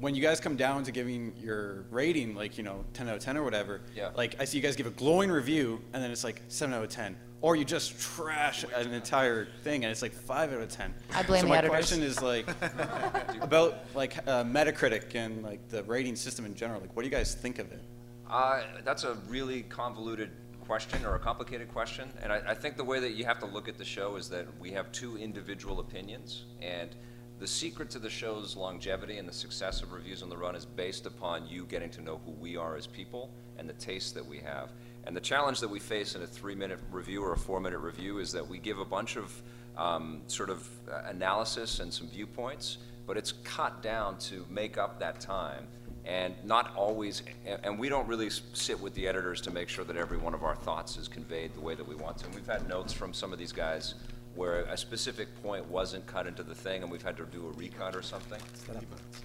[0.00, 3.22] when you guys come down to giving your rating, like you know, 10 out of
[3.22, 4.10] 10 or whatever, Yeah.
[4.16, 6.82] like I see you guys give a glowing review, and then it's like 7 out
[6.82, 7.16] of 10.
[7.40, 10.94] Or you just trash an entire thing, and it's like 5 out of 10.
[11.14, 11.76] I blame so the my editors.
[11.76, 12.48] question is like
[13.42, 16.80] about like uh, Metacritic and like the rating system in general.
[16.80, 17.82] Like, what do you guys think of it?
[18.30, 20.30] Uh, that's a really convoluted
[20.66, 23.46] question or a complicated question, and I, I think the way that you have to
[23.46, 26.96] look at the show is that we have two individual opinions, and
[27.38, 30.64] the secret to the show's longevity and the success of Reviews on the Run is
[30.64, 34.24] based upon you getting to know who we are as people and the tastes that
[34.24, 34.70] we have.
[35.06, 38.32] And the challenge that we face in a three-minute review or a four-minute review is
[38.32, 39.32] that we give a bunch of
[39.76, 44.98] um, sort of uh, analysis and some viewpoints, but it's cut down to make up
[45.00, 45.66] that time
[46.06, 49.84] and not always, and- and we don't really sit with the editors to make sure
[49.84, 52.26] that every one of our thoughts is conveyed the way that we want to.
[52.26, 53.94] And we've had notes from some of these guys
[54.34, 57.50] where a specific point wasn't cut into the thing, and we've had to do a
[57.52, 58.40] recut or something.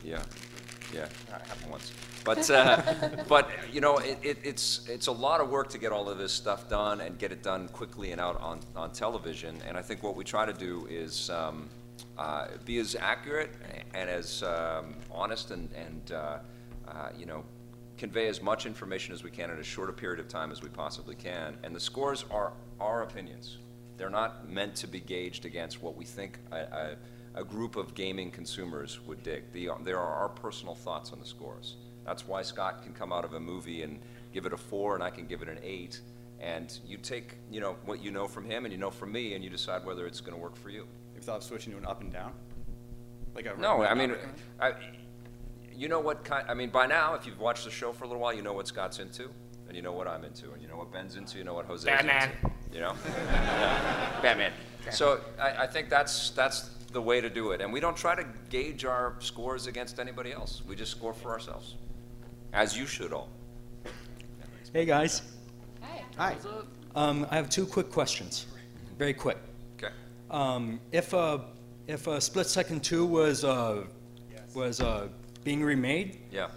[0.04, 0.22] Yeah,
[0.94, 1.92] yeah, that happened once.
[2.24, 2.82] But, uh,
[3.28, 6.18] but, you know, it, it, it's, it's a lot of work to get all of
[6.18, 9.58] this stuff done and get it done quickly and out on, on television.
[9.68, 11.70] And I think what we try to do is, um,
[12.18, 13.52] uh, be as accurate
[13.94, 16.38] and as, um, honest and, and, uh,
[16.88, 17.44] uh, you know,
[17.98, 20.62] convey as much information as we can in as short a period of time as
[20.62, 21.58] we possibly can.
[21.64, 23.58] And the scores are our opinions.
[23.98, 26.96] They're not meant to be gauged against what we think a, a,
[27.40, 29.52] a group of gaming consumers would dig.
[29.54, 31.78] The, um, there are our personal thoughts on the scores.
[32.06, 34.00] That's why Scott can come out of a movie and
[34.34, 36.02] give it a four, and I can give it an eight.
[36.42, 39.36] And you take, you know, what you know from him and you know from me,
[39.36, 40.86] and you decide whether it's going to work for you.
[41.16, 42.34] If thought of switching to an up and down,
[43.36, 44.16] like a No, I mean.
[44.60, 44.74] I,
[45.74, 48.08] you know what kind, I mean, by now, if you've watched the show for a
[48.08, 49.30] little while, you know what Scott's into,
[49.68, 51.68] and you know what I'm into, and you know what Ben's into, you know what
[51.68, 52.32] Jose's Batman.
[52.44, 52.56] into.
[52.74, 52.96] You know?
[53.06, 54.20] Yeah.
[54.22, 54.52] Batman.
[54.92, 57.62] So I, I think that's, that's the way to do it.
[57.62, 60.62] And we don't try to gauge our scores against anybody else.
[60.68, 61.76] We just score for ourselves,
[62.54, 63.30] as you should all.
[64.74, 65.22] Hey, guys.
[66.18, 66.36] Hi.
[66.96, 68.48] Um, I have two quick questions,
[68.98, 69.38] very quick.
[69.78, 69.94] Okay.
[70.30, 71.46] Um, if a
[71.88, 73.86] if uh, Split Second Two was uh,
[74.54, 75.08] was uh,
[75.44, 76.50] being remade, Yeah.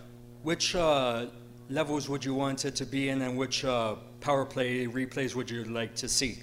[0.43, 1.27] which uh,
[1.71, 5.49] levels would you want it to be in, and which uh, power play replays would
[5.49, 6.39] you like to see?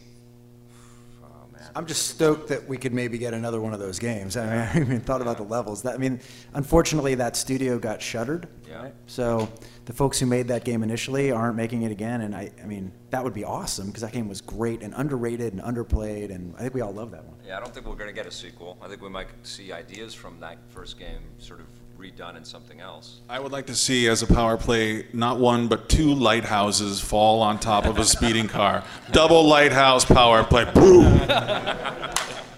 [1.76, 4.38] I'm just stoked that we could maybe get another one of those games.
[4.38, 5.84] I, mean, I haven't even thought about the levels.
[5.84, 6.20] That, I mean,
[6.54, 8.48] unfortunately, that studio got shuttered.
[8.70, 8.90] Yeah.
[9.08, 9.50] So
[9.86, 12.92] the folks who made that game initially aren't making it again, and I, I mean,
[13.10, 16.62] that would be awesome because that game was great and underrated and underplayed, and I
[16.62, 17.36] think we all love that one.
[17.46, 18.78] Yeah, I don't think we're going to get a sequel.
[18.82, 21.66] I think we might see ideas from that first game sort of
[22.00, 23.22] redone in something else.
[23.28, 27.42] I would like to see, as a power play, not one but two lighthouses fall
[27.42, 28.84] on top of a speeding car.
[29.12, 30.66] Double lighthouse power play.
[30.74, 31.20] Boom!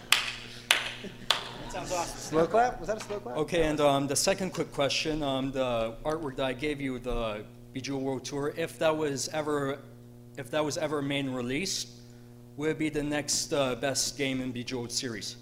[2.32, 2.52] Sounds awesome.
[2.52, 2.80] Slow clap?
[2.80, 3.38] Was that a slow clap?
[3.38, 7.44] Okay, and um, the second quick question, um, the artwork that I gave you, the
[7.74, 9.80] Bejeweled World Tour, if that was ever,
[10.38, 12.00] if that was ever main release,
[12.58, 15.36] would it be the next uh, best game in Bejeweled series?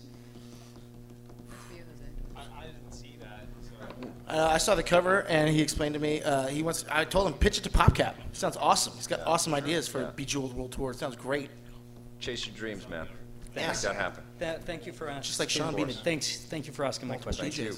[4.27, 6.21] Uh, I saw the cover, and he explained to me.
[6.21, 6.85] Uh, he wants.
[6.91, 8.13] I told him pitch it to PopCap.
[8.31, 8.93] Sounds awesome.
[8.93, 10.91] He's got awesome ideas for Bejeweled World Tour.
[10.91, 11.49] It Sounds great.
[12.19, 13.07] Chase your dreams, man.
[13.55, 13.83] Thanks.
[13.83, 14.23] Make that happen.
[14.39, 15.23] That, thank you for asking.
[15.23, 15.89] Just like Sean Bean.
[15.89, 17.43] Thanks, thank you for asking my question.
[17.43, 17.73] Thank you.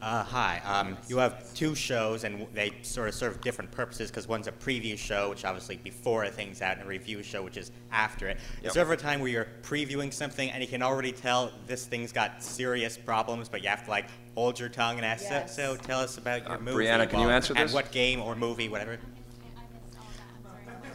[0.00, 0.62] Uh, hi.
[0.64, 4.52] Um, you have two shows, and they sort of serve different purposes because one's a
[4.52, 8.28] preview show, which obviously before a thing's out, and a review show, which is after
[8.28, 8.38] it.
[8.62, 8.66] Yep.
[8.66, 11.84] Is there ever a time where you're previewing something and you can already tell this
[11.84, 15.24] thing's got serious problems, but you have to like hold your tongue and ask?
[15.24, 15.56] so- Yes.
[15.56, 16.84] So, tell us about your Uh, movie.
[16.84, 17.74] Brianna, can you well, answer And this?
[17.74, 18.98] what game or movie, whatever.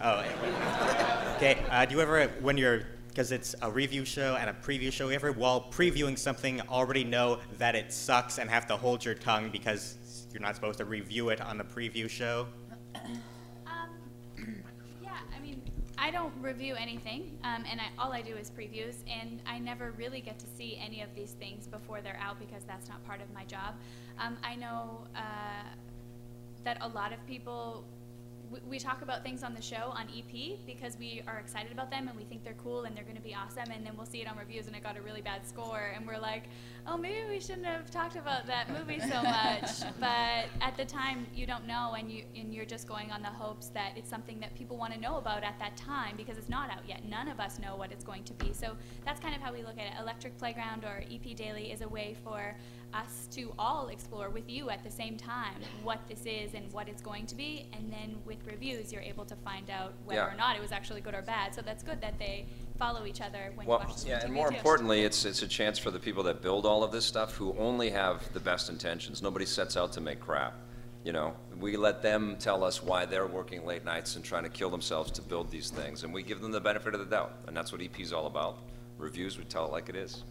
[0.01, 0.23] Oh,
[1.35, 1.57] okay.
[1.69, 2.83] Uh, do you ever, when you're,
[3.14, 7.38] because it's a review show and a preview show, ever, while previewing something, already know
[7.59, 11.30] that it sucks and have to hold your tongue because you're not supposed to review
[11.30, 12.47] it on the preview show?
[15.01, 15.61] Yeah, I mean,
[15.97, 19.91] I don't review anything, um, and I, all I do is previews, and I never
[19.91, 23.22] really get to see any of these things before they're out because that's not part
[23.22, 23.76] of my job.
[24.20, 25.20] Um, I know uh,
[26.64, 27.86] that a lot of people.
[28.53, 31.89] We, we talk about things on the show on EP because we are excited about
[31.89, 34.05] them and we think they're cool and they're going to be awesome, and then we'll
[34.05, 36.43] see it on reviews and it got a really bad score, and we're like,
[36.85, 39.81] oh, maybe we shouldn't have talked about that movie so much.
[39.99, 43.27] but at the time, you don't know, and you and you're just going on the
[43.27, 46.49] hopes that it's something that people want to know about at that time because it's
[46.49, 47.03] not out yet.
[47.09, 48.53] None of us know what it's going to be.
[48.53, 48.75] So
[49.05, 49.93] that's kind of how we look at it.
[49.99, 52.55] Electric Playground or EP Daily is a way for
[52.93, 56.87] us to all explore with you at the same time what this is and what
[56.87, 60.33] it's going to be, and then with reviews, you're able to find out whether Yeah.
[60.33, 61.53] or not it was actually good or bad.
[61.55, 62.45] So that's good that they
[62.77, 64.55] follow each other when Well, you yeah, and more too.
[64.55, 67.55] importantly, it's, it's a chance for the people that build all of this stuff who
[67.57, 69.21] only have the best intentions.
[69.21, 70.53] Nobody sets out to make crap.
[71.03, 74.49] You know, we let them tell us why they're working late nights and trying to
[74.49, 77.33] kill themselves to build these things, and we give them the benefit of the doubt,
[77.47, 78.59] and that's what EP is all about.
[78.97, 80.23] Reviews, we tell it like it is.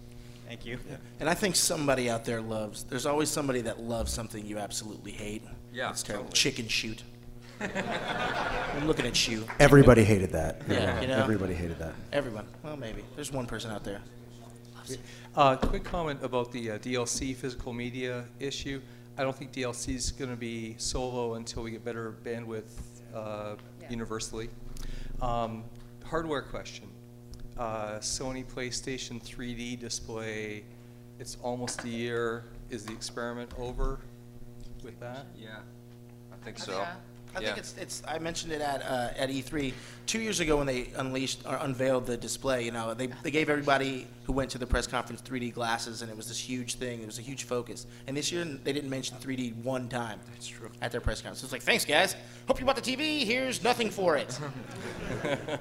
[0.53, 0.79] Thank you.
[1.19, 2.85] And I think somebody out there loves.
[2.85, 5.43] There's always somebody that loves something you absolutely hate.
[5.73, 6.25] Yeah, it's terrible.
[6.25, 6.39] totally.
[6.39, 7.03] Chicken shoot.
[7.59, 9.47] I'm looking at you.
[9.59, 10.61] Everybody hated that.
[10.69, 11.17] Yeah, you know.
[11.17, 11.95] Everybody hated that.
[12.13, 12.47] Everyone.
[12.63, 13.03] Well, maybe.
[13.17, 14.03] There's one person out there.
[15.35, 18.83] Uh, quick comment about the uh, DLC physical media issue.
[19.17, 22.79] I don't think DLC is going to be solo until we get better bandwidth
[23.15, 23.55] uh,
[23.89, 24.51] universally.
[25.23, 25.65] Um,
[26.05, 26.91] hardware question.
[27.59, 30.65] Uh, Sony PlayStation 3D display,
[31.19, 32.45] it's almost a year.
[32.71, 34.01] Is the experiment over
[34.83, 35.27] with that?
[35.37, 35.59] Yeah,
[36.33, 36.85] I think so.
[37.35, 39.73] I think it's, it's, I mentioned it at, uh, at E3.
[40.07, 43.49] Two years ago when they unleashed, or unveiled the display, you know, they, they gave
[43.49, 47.03] everybody who went to the press conference 3D glasses and it was this huge thing.
[47.03, 47.87] It was a huge focus.
[48.07, 50.21] And this year they didn't mention 3D one time.
[50.33, 50.71] That's true.
[50.81, 51.43] At their press conference.
[51.43, 52.17] It's like, thanks guys.
[52.47, 53.25] Hope you bought the TV.
[53.25, 54.39] Here's nothing for it.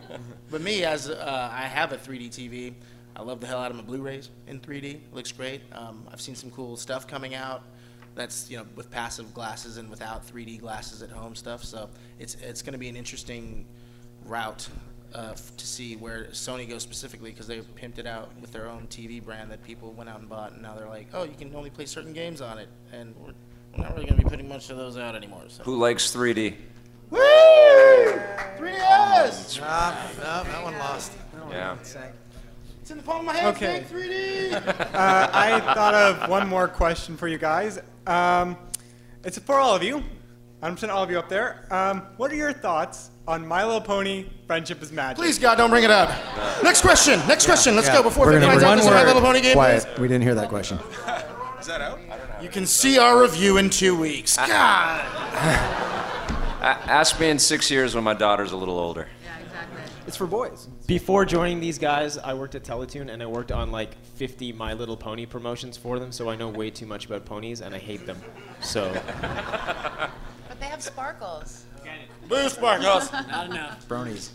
[0.52, 2.74] but me, as uh, I have a 3D TV,
[3.16, 4.84] I love the hell out of my Blu-rays in 3D.
[4.84, 5.62] It looks great.
[5.74, 7.64] Um, I've seen some cool stuff coming out.
[8.16, 11.64] That's you know with passive glasses and without 3D glasses at home stuff.
[11.64, 11.90] So
[12.20, 13.66] it's it's going to be an interesting
[14.26, 14.68] route
[15.14, 18.88] uh, to see where Sony goes specifically because they pimped it out with their own
[18.90, 21.54] TV brand that people went out and bought, and now they're like, oh, you can
[21.56, 23.34] only play certain games on it, and we're,
[23.76, 25.44] we're not really going to be putting much of those out anymore.
[25.48, 25.64] So.
[25.64, 26.56] Who likes 3D?
[27.10, 27.20] Woo!
[28.58, 29.60] 3DS.
[29.60, 31.12] that one lost.
[31.50, 31.78] Yeah.
[32.82, 33.56] It's in the palm of my hand.
[33.56, 33.86] Okay.
[33.92, 34.54] Big 3D.
[34.94, 37.80] uh, I thought of one more question for you guys.
[38.08, 38.58] Um,
[39.24, 40.04] it's for all of you.
[40.64, 41.66] I'm sending all of you up there.
[41.72, 45.18] Um, what are your thoughts on My Little Pony Friendship is Magic?
[45.18, 46.10] Please, God, don't bring it up.
[46.64, 47.20] Next question.
[47.28, 47.76] Next question.
[47.76, 47.96] Let's Yeah.
[47.98, 49.04] go before We're gonna finds out one this is My.
[49.06, 49.54] Little Pony game.
[49.54, 49.88] Quiet.
[49.92, 50.00] is.
[50.00, 50.80] We didn't hear that question.
[51.60, 52.00] Is that out?
[52.42, 54.36] You can see our review in two weeks.
[54.36, 55.06] God.
[56.62, 59.08] A- ask me in six years when my daughter's a little older.
[60.12, 60.68] It's for boys.
[60.88, 64.74] Before joining these guys, I worked at Teletoon and I worked on like 50 My
[64.74, 67.78] Little Pony promotions for them, so I know way too much about ponies and I
[67.78, 68.18] hate them.
[68.60, 68.92] So,
[69.22, 71.64] But they have sparkles.
[72.28, 73.10] Boo sparkles.
[73.30, 73.88] Not enough.
[73.88, 74.32] Bronies.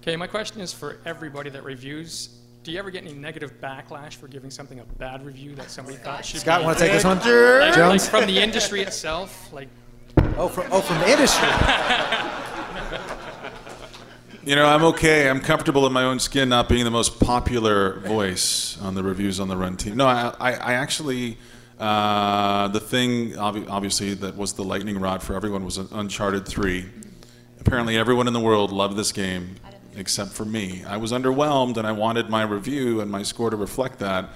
[0.00, 2.38] Okay, my question is for everybody that reviews.
[2.62, 5.98] Do you ever get any negative backlash for giving something a bad review that somebody
[6.00, 6.62] oh thought should Scott, be?
[6.62, 7.18] Scott, wanna take this one?
[7.18, 8.08] Like, like Jones?
[8.08, 9.68] from the industry itself, like.
[10.38, 11.48] Oh, from oh from the industry.
[14.48, 15.28] You know, I'm okay.
[15.28, 19.40] I'm comfortable in my own skin, not being the most popular voice on the reviews
[19.40, 19.94] on the Run team.
[19.94, 21.36] No, I, I, I actually,
[21.78, 26.86] uh, the thing obvi- obviously that was the lightning rod for everyone was Uncharted 3.
[27.60, 29.56] Apparently, everyone in the world loved this game
[29.96, 30.82] except for me.
[30.82, 34.30] I was underwhelmed, and I wanted my review and my score to reflect that.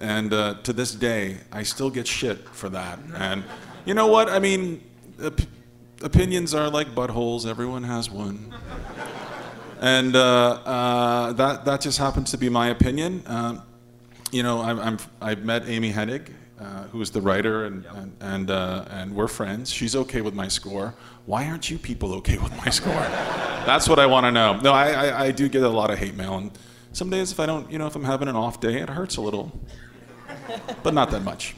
[0.00, 2.98] And uh, to this day, I still get shit for that.
[3.14, 3.44] And
[3.84, 4.28] you know what?
[4.28, 4.82] I mean,
[5.24, 5.40] op-
[6.02, 7.46] opinions are like buttholes.
[7.46, 8.52] Everyone has one.
[9.82, 10.20] And uh,
[10.64, 13.24] uh, that, that just happens to be my opinion.
[13.26, 13.62] Um,
[14.30, 16.28] you know, I'm, I'm, I've met Amy Hennig,
[16.60, 19.72] uh, who is the writer, and, and, and, uh, and we're friends.
[19.72, 20.94] She's okay with my score.
[21.26, 22.92] Why aren't you people okay with my score?
[23.66, 24.56] That's what I want to know.
[24.60, 26.36] No, I, I, I do get a lot of hate mail.
[26.36, 26.52] And
[26.92, 29.16] some days, if I don't, you know, if I'm having an off day, it hurts
[29.16, 29.50] a little,
[30.84, 31.56] but not that much.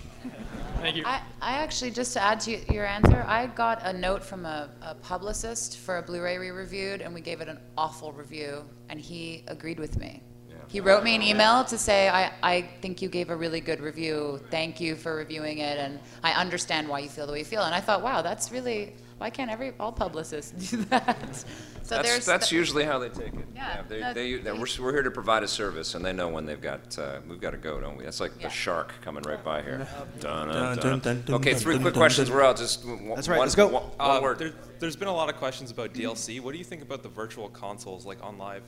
[0.85, 1.05] Thank you.
[1.07, 4.68] I, I actually, just to add to your answer, I got a note from a,
[4.82, 9.01] a publicist for a Blu-ray we reviewed, and we gave it an awful review, and
[9.01, 10.22] he agreed with me.
[10.68, 13.80] He wrote me an email to say, I, I think you gave a really good
[13.80, 14.43] review.
[14.51, 17.62] Thank you for reviewing it, and I understand why you feel the way you feel.
[17.62, 21.45] And I thought, wow, that's really, why can't every all publicists do that?
[21.83, 23.47] So that's there's that's th- usually how they take it.
[23.55, 26.29] Yeah, they, that- they, they, we're, we're here to provide a service, and they know
[26.29, 28.05] when they've got uh, we've got to go, don't we?
[28.05, 29.87] That's like the shark coming right by here.
[30.21, 30.49] Dun,
[30.79, 32.29] dun, Dun, Okay, three quick questions.
[32.29, 32.37] dun.
[32.37, 32.57] We're out.
[32.57, 32.85] Just
[33.15, 33.67] That's right, One, let's go.
[33.69, 34.39] One, one Uh, word.
[34.39, 36.41] there, there's been a lot of questions about DLC.
[36.41, 38.62] What do you think about the virtual consoles, like on live?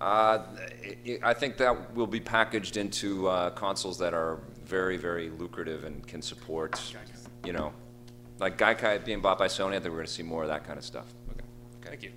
[0.00, 0.46] Uh,
[1.06, 5.84] i I think that will be packaged into uh, consoles that are very, very lucrative
[5.84, 6.80] and can support,
[7.44, 7.72] you know,
[8.40, 9.70] like Gaikai being bought by Sony.
[9.70, 11.06] I think we're going to see more of that kind of stuff.
[11.30, 11.44] Okay.
[11.80, 11.88] okay.
[11.90, 12.10] Thank you.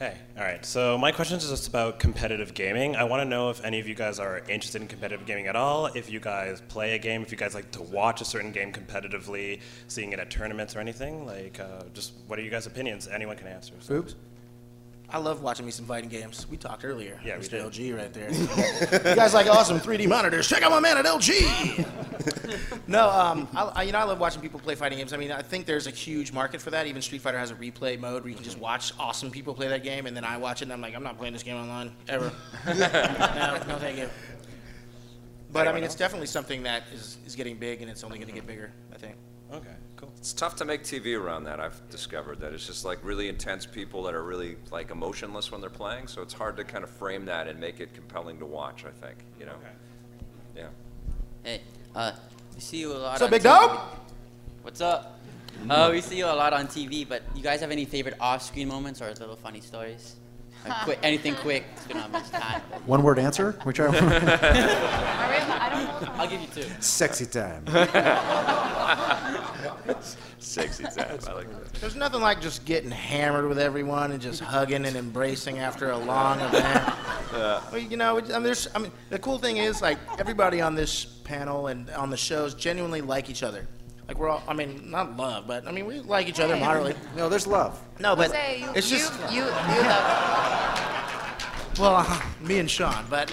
[0.00, 0.64] Hey, all right.
[0.64, 2.96] So my question is just about competitive gaming.
[2.96, 5.56] I want to know if any of you guys are interested in competitive gaming at
[5.56, 5.88] all.
[5.88, 8.72] If you guys play a game, if you guys like to watch a certain game
[8.72, 11.26] competitively, seeing it at tournaments or anything.
[11.26, 13.08] Like, uh, just what are you guys' opinions?
[13.08, 13.74] Anyone can answer.
[13.80, 13.96] So.
[13.96, 14.14] Boobs.
[15.12, 16.46] I love watching me some fighting games.
[16.48, 17.20] We talked earlier.
[17.24, 17.60] Yeah, Mr.
[17.60, 18.30] LG right there.
[19.10, 20.48] you guys like awesome 3D monitors?
[20.48, 21.84] Check out my man at LG.
[22.86, 25.12] no, um, I, I, you know, I love watching people play fighting games.
[25.12, 26.86] I mean, I think there's a huge market for that.
[26.86, 29.66] Even Street Fighter has a replay mode where you can just watch awesome people play
[29.66, 31.56] that game, and then I watch it and I'm like, I'm not playing this game
[31.56, 32.30] online ever.
[32.66, 34.08] no, no, thank you.
[35.52, 38.28] But I mean, it's definitely something that is, is getting big, and it's only going
[38.28, 38.70] to get bigger.
[38.94, 39.16] I think.
[39.52, 40.10] Okay, cool.
[40.16, 41.60] It's tough to make TV around that.
[41.60, 45.60] I've discovered that it's just like really intense people that are really like emotionless when
[45.60, 46.06] they're playing.
[46.08, 48.84] So it's hard to kind of frame that and make it compelling to watch.
[48.84, 49.56] I think you know.
[50.56, 50.68] Yeah.
[51.44, 51.60] Hey,
[51.94, 52.12] uh,
[52.54, 53.20] we see you a lot.
[53.20, 53.44] What's up, on big TV.
[53.44, 53.80] dog?
[54.62, 55.18] What's up?
[55.68, 58.68] Uh, we see you a lot on TV, but you guys have any favorite off-screen
[58.68, 60.16] moments or little funny stories?
[60.68, 61.64] Like quick, anything quick.
[61.76, 62.60] 'cause We don't have much time.
[62.86, 63.86] One word answer, which I.
[66.16, 66.64] I'll give you two.
[66.80, 67.64] Sexy time.
[70.38, 71.18] Sexy time.
[71.28, 71.72] I like that.
[71.80, 75.98] There's nothing like just getting hammered with everyone and just hugging and embracing after a
[75.98, 76.92] long event.
[77.32, 80.74] Well, you know, I mean, there's, I mean, the cool thing is like everybody on
[80.74, 83.66] this panel and on the shows genuinely like each other.
[84.10, 86.96] Like we're all, I mean, not love, but I mean we like each other moderately.
[87.16, 87.80] No, there's love.
[88.00, 91.78] No, but Jose, you, it's you, just you, you love.
[91.78, 93.32] well, uh, me and Sean, but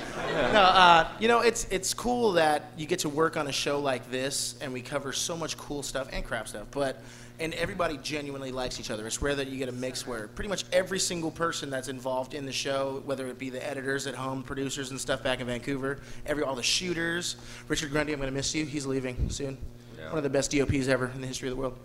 [0.54, 3.80] no, uh, you know, it's it's cool that you get to work on a show
[3.80, 7.02] like this, and we cover so much cool stuff and crap stuff, but
[7.40, 9.08] and everybody genuinely likes each other.
[9.08, 12.36] It's rare that you get a mix where pretty much every single person that's involved
[12.36, 15.48] in the show, whether it be the editors at home, producers and stuff back in
[15.48, 15.98] Vancouver,
[16.28, 17.36] every all the shooters.
[17.68, 18.64] Richard Grundy, I'm gonna miss you.
[18.64, 19.58] He's leaving soon.
[20.08, 20.12] Yeah.
[20.14, 21.78] One of the best DOPs ever in the history of the world.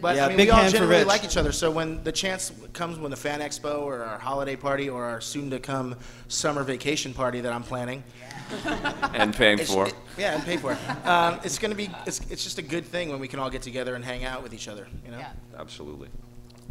[0.00, 1.06] But Yeah, I mean, big we all hand for genuinely Rich.
[1.08, 1.52] like each other.
[1.52, 5.20] So when the chance comes, when the fan expo or our holiday party or our
[5.20, 5.94] soon-to-come
[6.28, 8.02] summer vacation party that I'm planning,
[9.14, 9.86] And paying for.
[9.88, 11.06] it- yeah, and pay for it.
[11.06, 11.88] Um, it's gonna be.
[12.06, 14.42] It's, it's just a good thing when we can all get together and hang out
[14.42, 14.88] with each other.
[15.04, 15.24] You know.
[15.58, 16.08] Absolutely.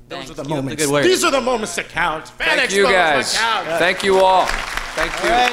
[0.09, 1.07] Those are the Keep up the moments.
[1.07, 2.27] These are the moments that count.
[2.27, 3.37] Fan Thank expo you guys.
[3.37, 3.69] counts.
[3.79, 4.45] Thank you all.
[4.95, 5.29] Thank you.
[5.29, 5.51] All right.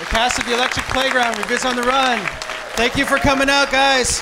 [0.00, 2.18] The cast of the Electric Playground, Reviews on the Run.
[2.76, 4.20] Thank you for coming out, guys.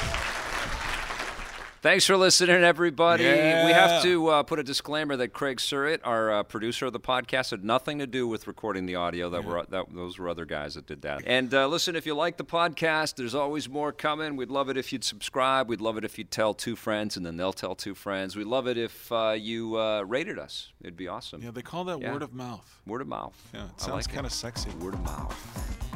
[1.81, 3.25] Thanks for listening, everybody.
[3.25, 3.67] Yeah.
[3.67, 7.01] We have to uh, put a disclaimer that Craig Surratt, our uh, producer of the
[7.01, 9.29] podcast, had nothing to do with recording the audio.
[9.31, 11.23] That were that, those were other guys that did that.
[11.27, 14.37] And uh, listen, if you like the podcast, there's always more coming.
[14.37, 15.69] We'd love it if you'd subscribe.
[15.69, 18.37] We'd love it if you'd tell two friends, and then they'll tell two friends.
[18.37, 20.69] We'd love it if uh, you uh, rated us.
[20.83, 21.43] It'd be awesome.
[21.43, 22.13] Yeah, they call that Yeah.
[22.13, 22.79] word of mouth.
[22.87, 23.35] Word of mouth.
[23.53, 24.71] Yeah, it sounds like kind of sexy.
[24.79, 25.92] Word of mouth.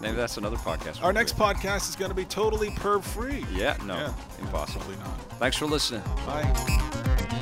[0.00, 1.02] Maybe that's another podcast.
[1.02, 1.42] Our next do.
[1.42, 3.44] podcast is going to be totally perv free.
[3.52, 4.12] Yeah, no, Yeah.
[4.40, 4.80] impossible.
[4.82, 5.20] Absolutely not.
[5.38, 6.02] Thanks for listening.
[6.26, 7.38] Bye.